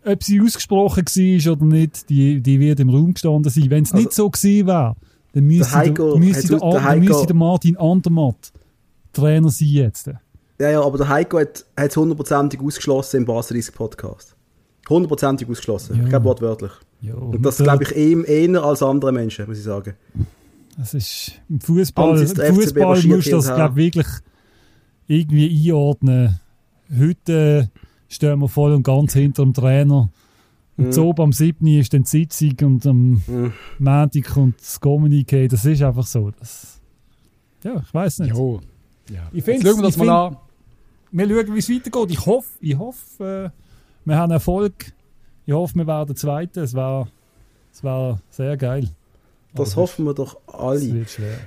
[0.05, 3.69] ob sie ausgesprochen war oder nicht, die, die wird im Raum gestanden sein.
[3.69, 4.95] Wenn es also, nicht so gewesen wäre,
[5.33, 8.53] dann müsste der, der, müsste der, der, der, müsste der Martin Andermatt
[9.11, 10.09] Trainer sein jetzt.
[10.59, 14.35] Ja, ja, aber der Heiko hat es hundertprozentig ausgeschlossen im Basel Podcast.
[14.87, 15.97] Hundertprozentig ausgeschlossen.
[15.97, 16.03] Ja.
[16.03, 16.71] Ich glaube wortwörtlich.
[17.01, 19.93] Ja, und das glaube ich ihm eher als andere Menschen, muss ich sagen.
[20.77, 22.17] Das ist im Fußball.
[22.17, 24.07] Fußball musst du das glaube wirklich
[25.07, 26.39] irgendwie einordnen.
[26.97, 27.69] Heute
[28.07, 30.09] stehen wir voll und ganz hinter dem Trainer.
[30.77, 30.91] Und mhm.
[30.91, 31.65] so am 7.
[31.67, 33.53] ist dann die Sitzung und am mhm.
[33.79, 35.47] Montag kommt das Communique.
[35.47, 36.31] Das ist einfach so.
[36.31, 36.79] Das,
[37.63, 38.35] ja, ich weiß nicht.
[38.35, 38.59] Jo.
[39.09, 39.21] Ja.
[39.31, 40.37] Ich Jetzt schauen wir das mal an.
[41.11, 42.11] Wir schauen, wie es weitergeht.
[42.11, 43.63] Ich hoffe, ich hoffe äh,
[44.05, 44.73] wir haben Erfolg.
[45.45, 46.61] Ich hoffe, wir werden Zweite.
[46.61, 47.07] Es war,
[47.71, 48.89] es war sehr geil.
[49.53, 50.79] Das Aber hoffen wir doch alle.
[50.79, 51.37] Das wird schwer.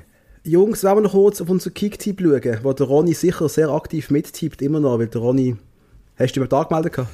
[0.45, 4.11] Jungs, wollen wir noch kurz auf unseren Kick-Tipp schauen, wo der Ronny sicher sehr aktiv
[4.11, 5.57] mittippt, immer noch, weil der Ronny...
[6.17, 7.07] Hast du über den Tag gemeldet?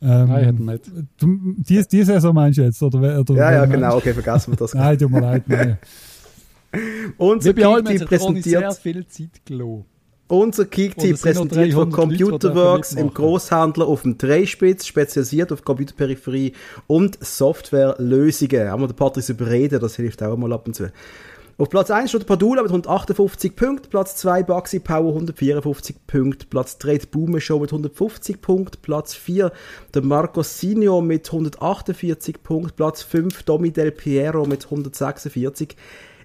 [0.00, 0.84] Ähm, Nein, hätte nicht.
[1.18, 2.82] Du, die, die Saison meinst du jetzt?
[2.82, 4.74] Oder, oder ja, ja, genau, okay, vergessen wir das.
[4.74, 5.78] Nein, tut mir leid, nein.
[7.16, 8.44] Unser Kicktipp präsentiert...
[8.44, 9.84] sehr viel Zeit gelassen.
[10.28, 16.52] Unser Kicktipp präsentiert von Computerworks im Großhandler auf dem Dreispitz, spezialisiert auf Computerperipherie
[16.86, 18.68] und Softwarelösungen.
[18.68, 20.92] Haben wir den Patrick überreden, das hilft auch mal ab und zu.
[21.60, 26.78] Auf Platz 1 steht Padula mit 158 Punkten, Platz 2 Baxi Power 154 Punkte, Platz
[26.78, 29.50] 3 die Boomer Show mit 150 Punkten, Platz 4
[29.92, 35.74] der Marco Signo mit 148 Punkten, Platz 5 Domi Del Piero mit 146.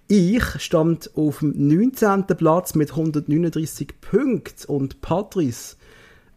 [0.08, 2.28] Ich stand auf dem 19.
[2.38, 5.78] Platz mit 139 Punkten und Patrice,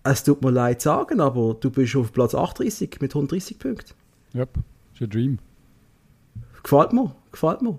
[0.04, 3.92] es tut mir leid sagen, aber du bist auf Platz 38 mit 130 Punkten.
[4.32, 4.56] Ja, yep,
[4.94, 5.38] ist ein Dream.
[6.62, 7.78] Gefällt mir, gefällt mir.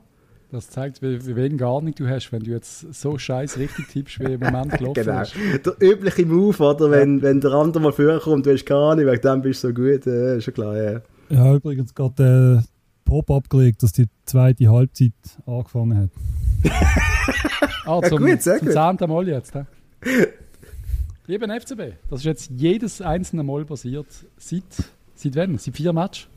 [0.50, 4.34] Das zeigt, wie, wenig Ahnung du hast, wenn du jetzt so scheiß richtig tippst, wie
[4.34, 5.22] im Moment gelaufen genau.
[5.22, 5.36] ist.
[5.66, 6.89] Der übliche Move, oder?
[6.89, 7.24] Wenn, ja.
[7.24, 10.08] wenn der andere mal vorkommt, du hast keine Ahnung, wegen dem bist du so gut,
[10.08, 11.02] äh, ist schon klar, ja.
[11.30, 12.68] Ja, übrigens gerade äh,
[13.04, 15.12] Pop-up gelegt, dass die zweite Halbzeit
[15.45, 16.10] angefangen hat.
[17.86, 19.54] ah, zum, ja, gut, sehr zum zehnten Mal jetzt.
[19.54, 19.64] He?
[21.28, 24.08] Lieber FCB, das ist jetzt jedes einzelne Mal passiert.
[24.38, 24.64] Seit,
[25.14, 25.58] seit wann?
[25.58, 26.30] Seit vier Matches?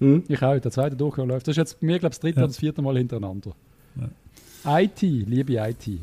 [0.00, 0.24] Hm?
[0.28, 1.46] Ich auch, der zweite Durchgang läuft.
[1.46, 2.44] Das ist jetzt bei mir, glaube ich, das dritte ja.
[2.44, 3.52] oder das vierte Mal hintereinander.
[3.96, 4.80] Ja.
[4.80, 6.00] IT, liebe IT.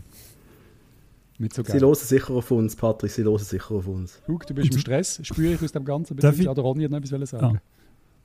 [1.39, 4.19] Mit so sie hören sicher auf uns, Patrick, sie hören sicher auf uns.
[4.25, 6.17] Guck, du bist im Stress, spüre ich aus dem Ganzen.
[6.17, 6.49] Darf ich?
[6.49, 7.57] Oder Ronny hat noch etwas sagen.
[7.57, 7.61] Ah.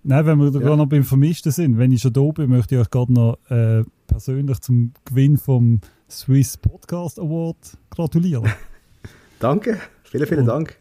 [0.05, 0.59] Nein, wenn wir ja.
[0.59, 3.39] gerade noch beim Vermischten sind, wenn ich schon da bin, möchte ich euch gerade noch
[3.51, 8.51] äh, persönlich zum Gewinn vom Swiss Podcast Award gratulieren.
[9.39, 10.77] Danke, vielen, vielen Und Dank.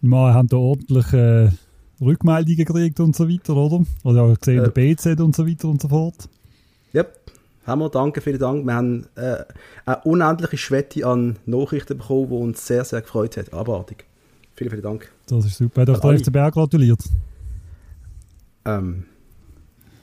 [0.00, 1.50] Wir haben da ordentlich äh,
[2.02, 3.84] Rückmeldungen gekriegt und so weiter, oder?
[4.04, 6.28] Oder auch gesehen, äh, der BZ und so weiter und so fort.
[6.92, 7.04] Ja,
[7.66, 8.66] haben wir, danke, vielen Dank.
[8.66, 9.44] Wir haben äh,
[9.86, 13.52] eine unendliche Schwette an Nachrichten bekommen, die uns sehr, sehr gefreut hat.
[13.52, 14.04] Abartig.
[14.54, 15.10] Vielen, vielen Dank.
[15.26, 15.82] Das ist super.
[15.82, 17.00] Hat euch der FCB gratuliert?
[18.64, 19.04] Ähm,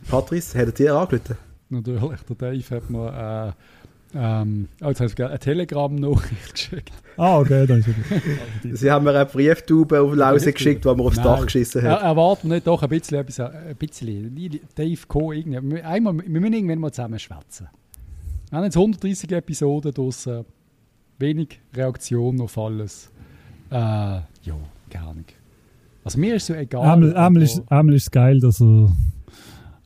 [0.10, 1.38] Patrice, hättet ihr angerufen?
[1.70, 3.79] Natürlich, der Dave hat mir äh,
[4.16, 6.92] ähm, oh, jetzt habe ich eine Telegram-Nachricht geschickt.
[7.16, 11.02] Ah, okay, dann ist es Sie haben mir eine Brieftube auf Lause geschickt, die man
[11.02, 11.26] aufs Nein.
[11.26, 12.02] Dach geschissen hat.
[12.02, 15.32] Er, erwarten wir nicht doch ein bisschen etwas, ein bisschen, Dave Co.
[15.32, 15.82] Irgendwie.
[15.82, 17.68] Einmal, wir müssen irgendwann mal zusammen schwätzen.
[18.50, 20.46] Wir haben jetzt 130 Episoden draussen,
[21.20, 23.12] wenig Reaktion auf alles.
[23.70, 24.26] Äh, ja,
[24.90, 25.26] keine Ahnung.
[26.04, 26.82] Also mir ist so egal.
[26.82, 28.92] Einmal, einmal, ist, einmal ist es geil, dass er,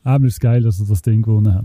[0.02, 1.64] einmal ist geil, dass er das Ding gewonnen hat.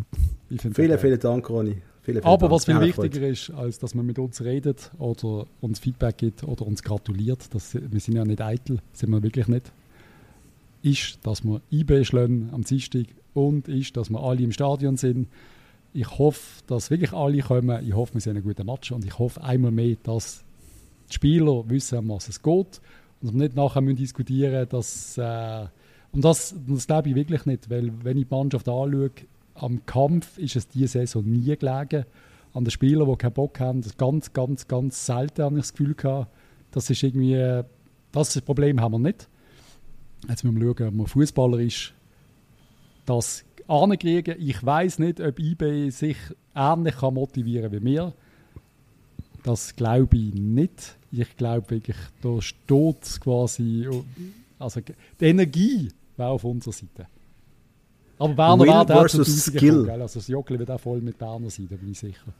[0.73, 1.77] Vielen, vielen Dank, Ronny.
[2.09, 2.51] Vielen, vielen Aber Dank.
[2.51, 6.65] was viel wichtiger ist, als dass man mit uns redet oder uns Feedback gibt oder
[6.65, 9.71] uns gratuliert, das, wir sind ja nicht eitel, sind wir wirklich nicht,
[10.81, 15.27] ist, dass wir IB schlagen am Dienstag und ist, dass wir alle im Stadion sind.
[15.93, 17.85] Ich hoffe, dass wirklich alle kommen.
[17.85, 20.43] Ich hoffe, wir sind einen guten Match und ich hoffe einmal mehr, dass
[21.09, 22.79] die Spieler wissen, um was es geht
[23.21, 25.65] und dass wir nicht nachher müssen diskutieren dass äh,
[26.11, 29.11] und das, das glaube ich wirklich nicht, weil wenn ich die Mannschaft anschaue,
[29.61, 32.05] am Kampf ist es diese Saison nie gelegen.
[32.53, 35.93] An den Spielern, die keinen Bock haben, ganz, ganz, ganz selten habe ich das Gefühl
[35.93, 36.31] gehabt,
[36.71, 37.63] das ist irgendwie,
[38.11, 39.27] das Problem haben wir nicht.
[40.27, 41.93] Jetzt müssen wir schauen, ob man fußballerisch
[43.05, 44.35] das ankriegen.
[44.39, 46.17] Ich weiß nicht, ob eBay sich
[46.55, 48.13] ähnlich kann motivieren wie wir.
[49.43, 50.97] Das glaube ich nicht.
[51.11, 53.87] Ich glaube wirklich, da steht quasi,
[54.57, 54.81] also
[55.19, 57.07] die Energie wäre auf unserer Seite.
[58.19, 59.85] Aber Berner Will wird auch zu Skill.
[59.85, 62.33] Kommen, also das Joggeli wird auch voll mit Berner sein, da bin ich sicher.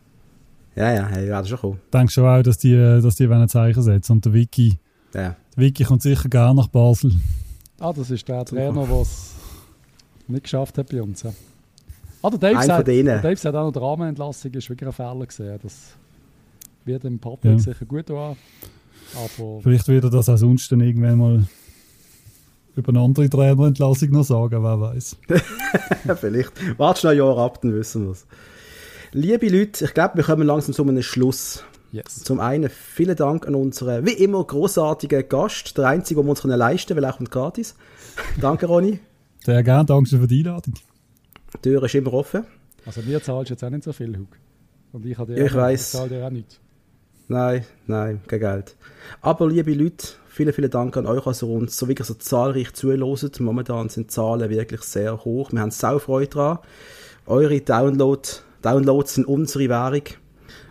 [0.75, 1.79] Ja, ja, hey, werde schon kommen.
[1.91, 4.77] Denkst du auch, dass die, dass die ein Zeichen setzen und der Vicky,
[5.13, 5.35] ja.
[5.55, 7.11] der Vicky kommt sicher gerne nach Basel.
[7.79, 9.33] Ah, das ist der Trainer, der es
[10.27, 11.23] nicht geschafft hat bei uns.
[11.23, 11.31] Ja.
[12.21, 14.93] Ah, der Dave, Ein sagt, der Dave sagt auch noch, die Rahmenentlassung ist wirklich ein
[14.93, 15.59] Fehler gesehen.
[15.63, 15.95] Das
[16.83, 17.59] wird dem Patrick ja.
[17.59, 18.35] sicher gut an.
[19.15, 21.43] Aber Vielleicht wird er das auch sonst dann irgendwann mal
[22.79, 25.17] über eine andere Trainerentlassung noch sagen, wer weiß.
[26.19, 26.51] Vielleicht.
[26.77, 28.25] Warte noch ein Jahr ab, dann wissen wir es.
[29.11, 31.63] Liebe Leute, ich glaube, wir kommen langsam zu einem Schluss.
[31.91, 32.23] Yes.
[32.23, 36.43] Zum einen vielen Dank an unseren, wie immer, großartigen Gast, der einzige, den wir uns
[36.43, 37.75] leisten können, weil er kommt gratis.
[38.41, 38.99] Danke, Ronny.
[39.43, 40.73] Sehr gerne, danke für die Einladung.
[41.53, 42.43] Die Tür ist immer offen.
[42.85, 44.27] Also mir zahlst du jetzt auch nicht so viel, Hug.
[44.91, 45.91] Und ich, habe ja, ich weiß.
[45.91, 46.59] zahle dir auch nichts.
[47.29, 48.75] Nein, nein, kein Geld.
[49.21, 53.39] Aber liebe Leute, vielen, vielen Dank an euch, ihr uns so wirklich so zahlreich zuhört.
[53.39, 55.51] Momentan sind die Zahlen wirklich sehr hoch.
[55.51, 56.59] Wir haben sau Freude daran.
[57.25, 58.21] Eure Download,
[58.61, 60.03] Downloads sind unsere Währung.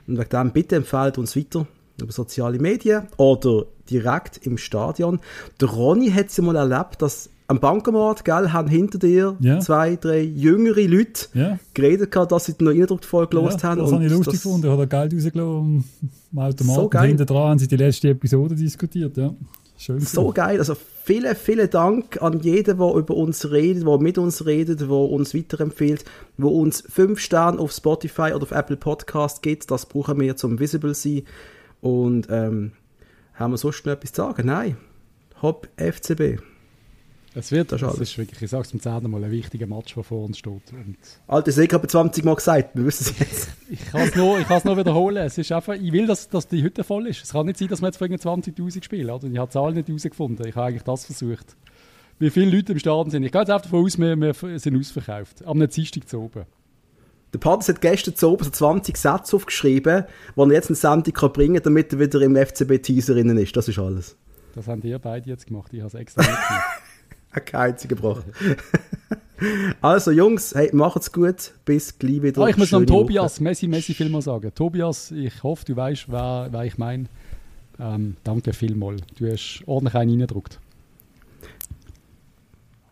[0.07, 1.67] Und wegen dem bitte empfehlt uns weiter
[2.01, 5.21] über soziale Medien oder direkt im Stadion.
[5.61, 9.59] Der Ronny hat es ja mal erlebt, dass am Bankomat, gell, haben hinter dir yeah.
[9.59, 11.59] zwei, drei jüngere Leute yeah.
[11.73, 13.81] geredet, dass sie noch Eindruckvoll gelost ja, haben.
[13.81, 14.67] Das habe ich lustig gefunden.
[14.67, 15.85] Ich habe Geld rausgelassen
[16.33, 16.93] am Automat.
[16.93, 17.01] So.
[17.01, 19.17] Hinter dran haben sie die letzte Episode diskutiert.
[19.17, 19.35] Ja.
[19.79, 20.35] Schön so cool.
[20.35, 20.59] geil.
[20.59, 24.91] Also vielen, vielen Dank an jeden, der über uns redet, der mit uns redet, der
[24.91, 26.05] uns weiterempfiehlt,
[26.37, 29.71] der uns fünf Sterne auf Spotify oder auf Apple Podcast gibt.
[29.71, 31.23] Das brauchen wir zum Visible sein.
[31.81, 32.73] Und ähm,
[33.33, 34.47] haben wir sonst noch etwas zu sagen?
[34.47, 34.77] Nein.
[35.41, 36.43] Hopp FCB.
[37.39, 39.95] Es wird, das, das ist wirklich, ich sage es zum zehnten Mal, ein wichtiger Match,
[39.95, 40.73] der vor uns steht.
[40.73, 40.97] Und
[41.29, 43.49] Alter, ich habe 20 Mal gesagt, wir wissen es jetzt.
[43.71, 45.25] ich kann es nur, nur wiederholen.
[45.25, 47.23] Es ist einfach, ich will, dass, dass die Hütte voll ist.
[47.23, 49.09] Es kann nicht sein, dass wir jetzt für 20'000 spielen.
[49.09, 49.29] Oder?
[49.29, 50.49] Ich habe die Zahl nicht herausgefunden.
[50.49, 51.57] Ich habe eigentlich das versucht.
[52.19, 53.23] Wie viele Leute im Stadion sind.
[53.23, 55.47] Ich gehe jetzt einfach davon aus, wir, wir sind ausverkauft.
[55.47, 56.45] Am Dienstag zu oben.
[57.33, 61.13] Der Padders hat gestern zu oben so 20 Sätze aufgeschrieben, die er jetzt eine Sendung
[61.13, 63.57] kann bringen kann, damit er wieder im FCB-Teaser ist.
[63.57, 64.17] Das ist alles.
[64.57, 65.73] Das haben ihr beide jetzt gemacht.
[65.73, 66.65] Ich habe es extra nicht gemacht.
[67.31, 68.33] Kein einziger gebrochen.
[69.81, 71.53] also Jungs, hey, macht's gut.
[71.65, 72.43] Bis gleich wieder.
[72.43, 74.53] Ah, ich muss noch Tobias Messi, Messi vielmal sagen.
[74.55, 77.05] Tobias, ich hoffe, du weißt, wer, wer ich meine.
[77.79, 79.03] Ähm, danke vielmals.
[79.17, 80.59] Du hast ordentlich einen reingedruckt.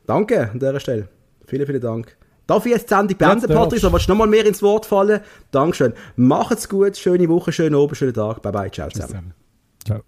[0.07, 1.09] Danke an dieser Stelle.
[1.47, 2.17] Vielen, vielen Dank.
[2.47, 3.83] Darf ich jetzt die Sendung beenden, Patrick?
[3.83, 5.21] Oder willst du noch mal mehr ins Wort fallen?
[5.51, 5.95] Dankeschön.
[6.15, 6.97] Macht's gut.
[6.97, 8.41] Schöne Woche, schönen Abend, schönen Tag.
[8.43, 8.71] Bye bye.
[8.71, 9.35] Ciao zusammen.
[9.85, 10.03] Ciao.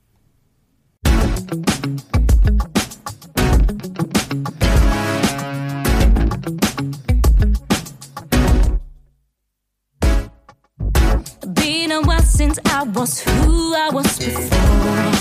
[12.39, 15.12] Since I was who I was before.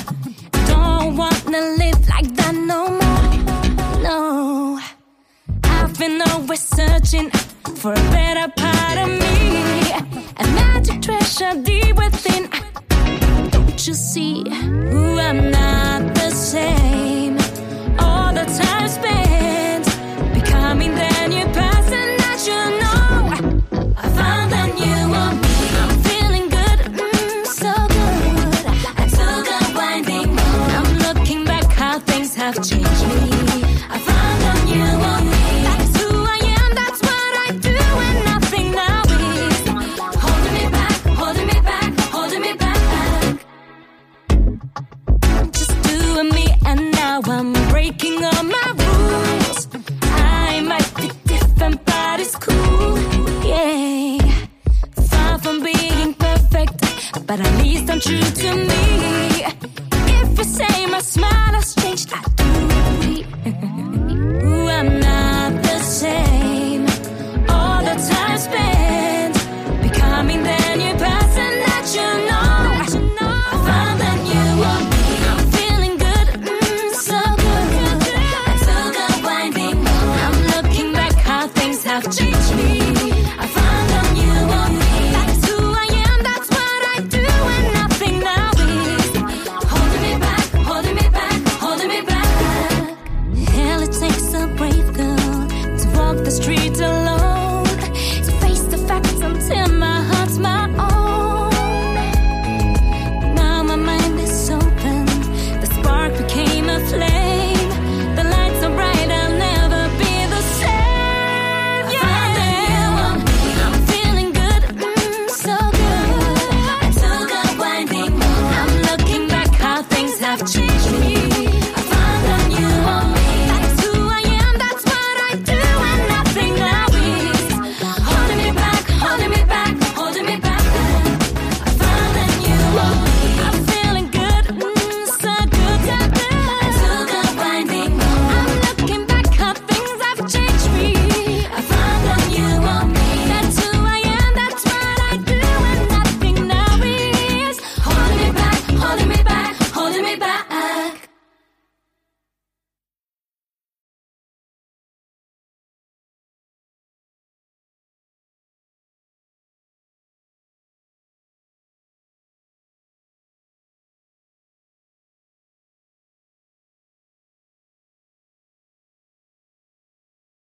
[0.68, 4.02] Don't wanna live like that no more.
[4.04, 4.80] No,
[5.64, 7.30] I've been always searching
[7.82, 9.94] for a better part of me.
[10.44, 12.50] A magic treasure deep within.
[13.50, 14.44] Don't you see
[14.92, 17.27] who I'm not the same?
[47.22, 49.68] Now I'm breaking all my rules.
[50.02, 52.98] I might be different, but it's cool,
[53.46, 54.18] yeah.
[55.10, 59.46] Far from being perfect, but at least I'm true to me.
[60.20, 61.77] If you say my smile has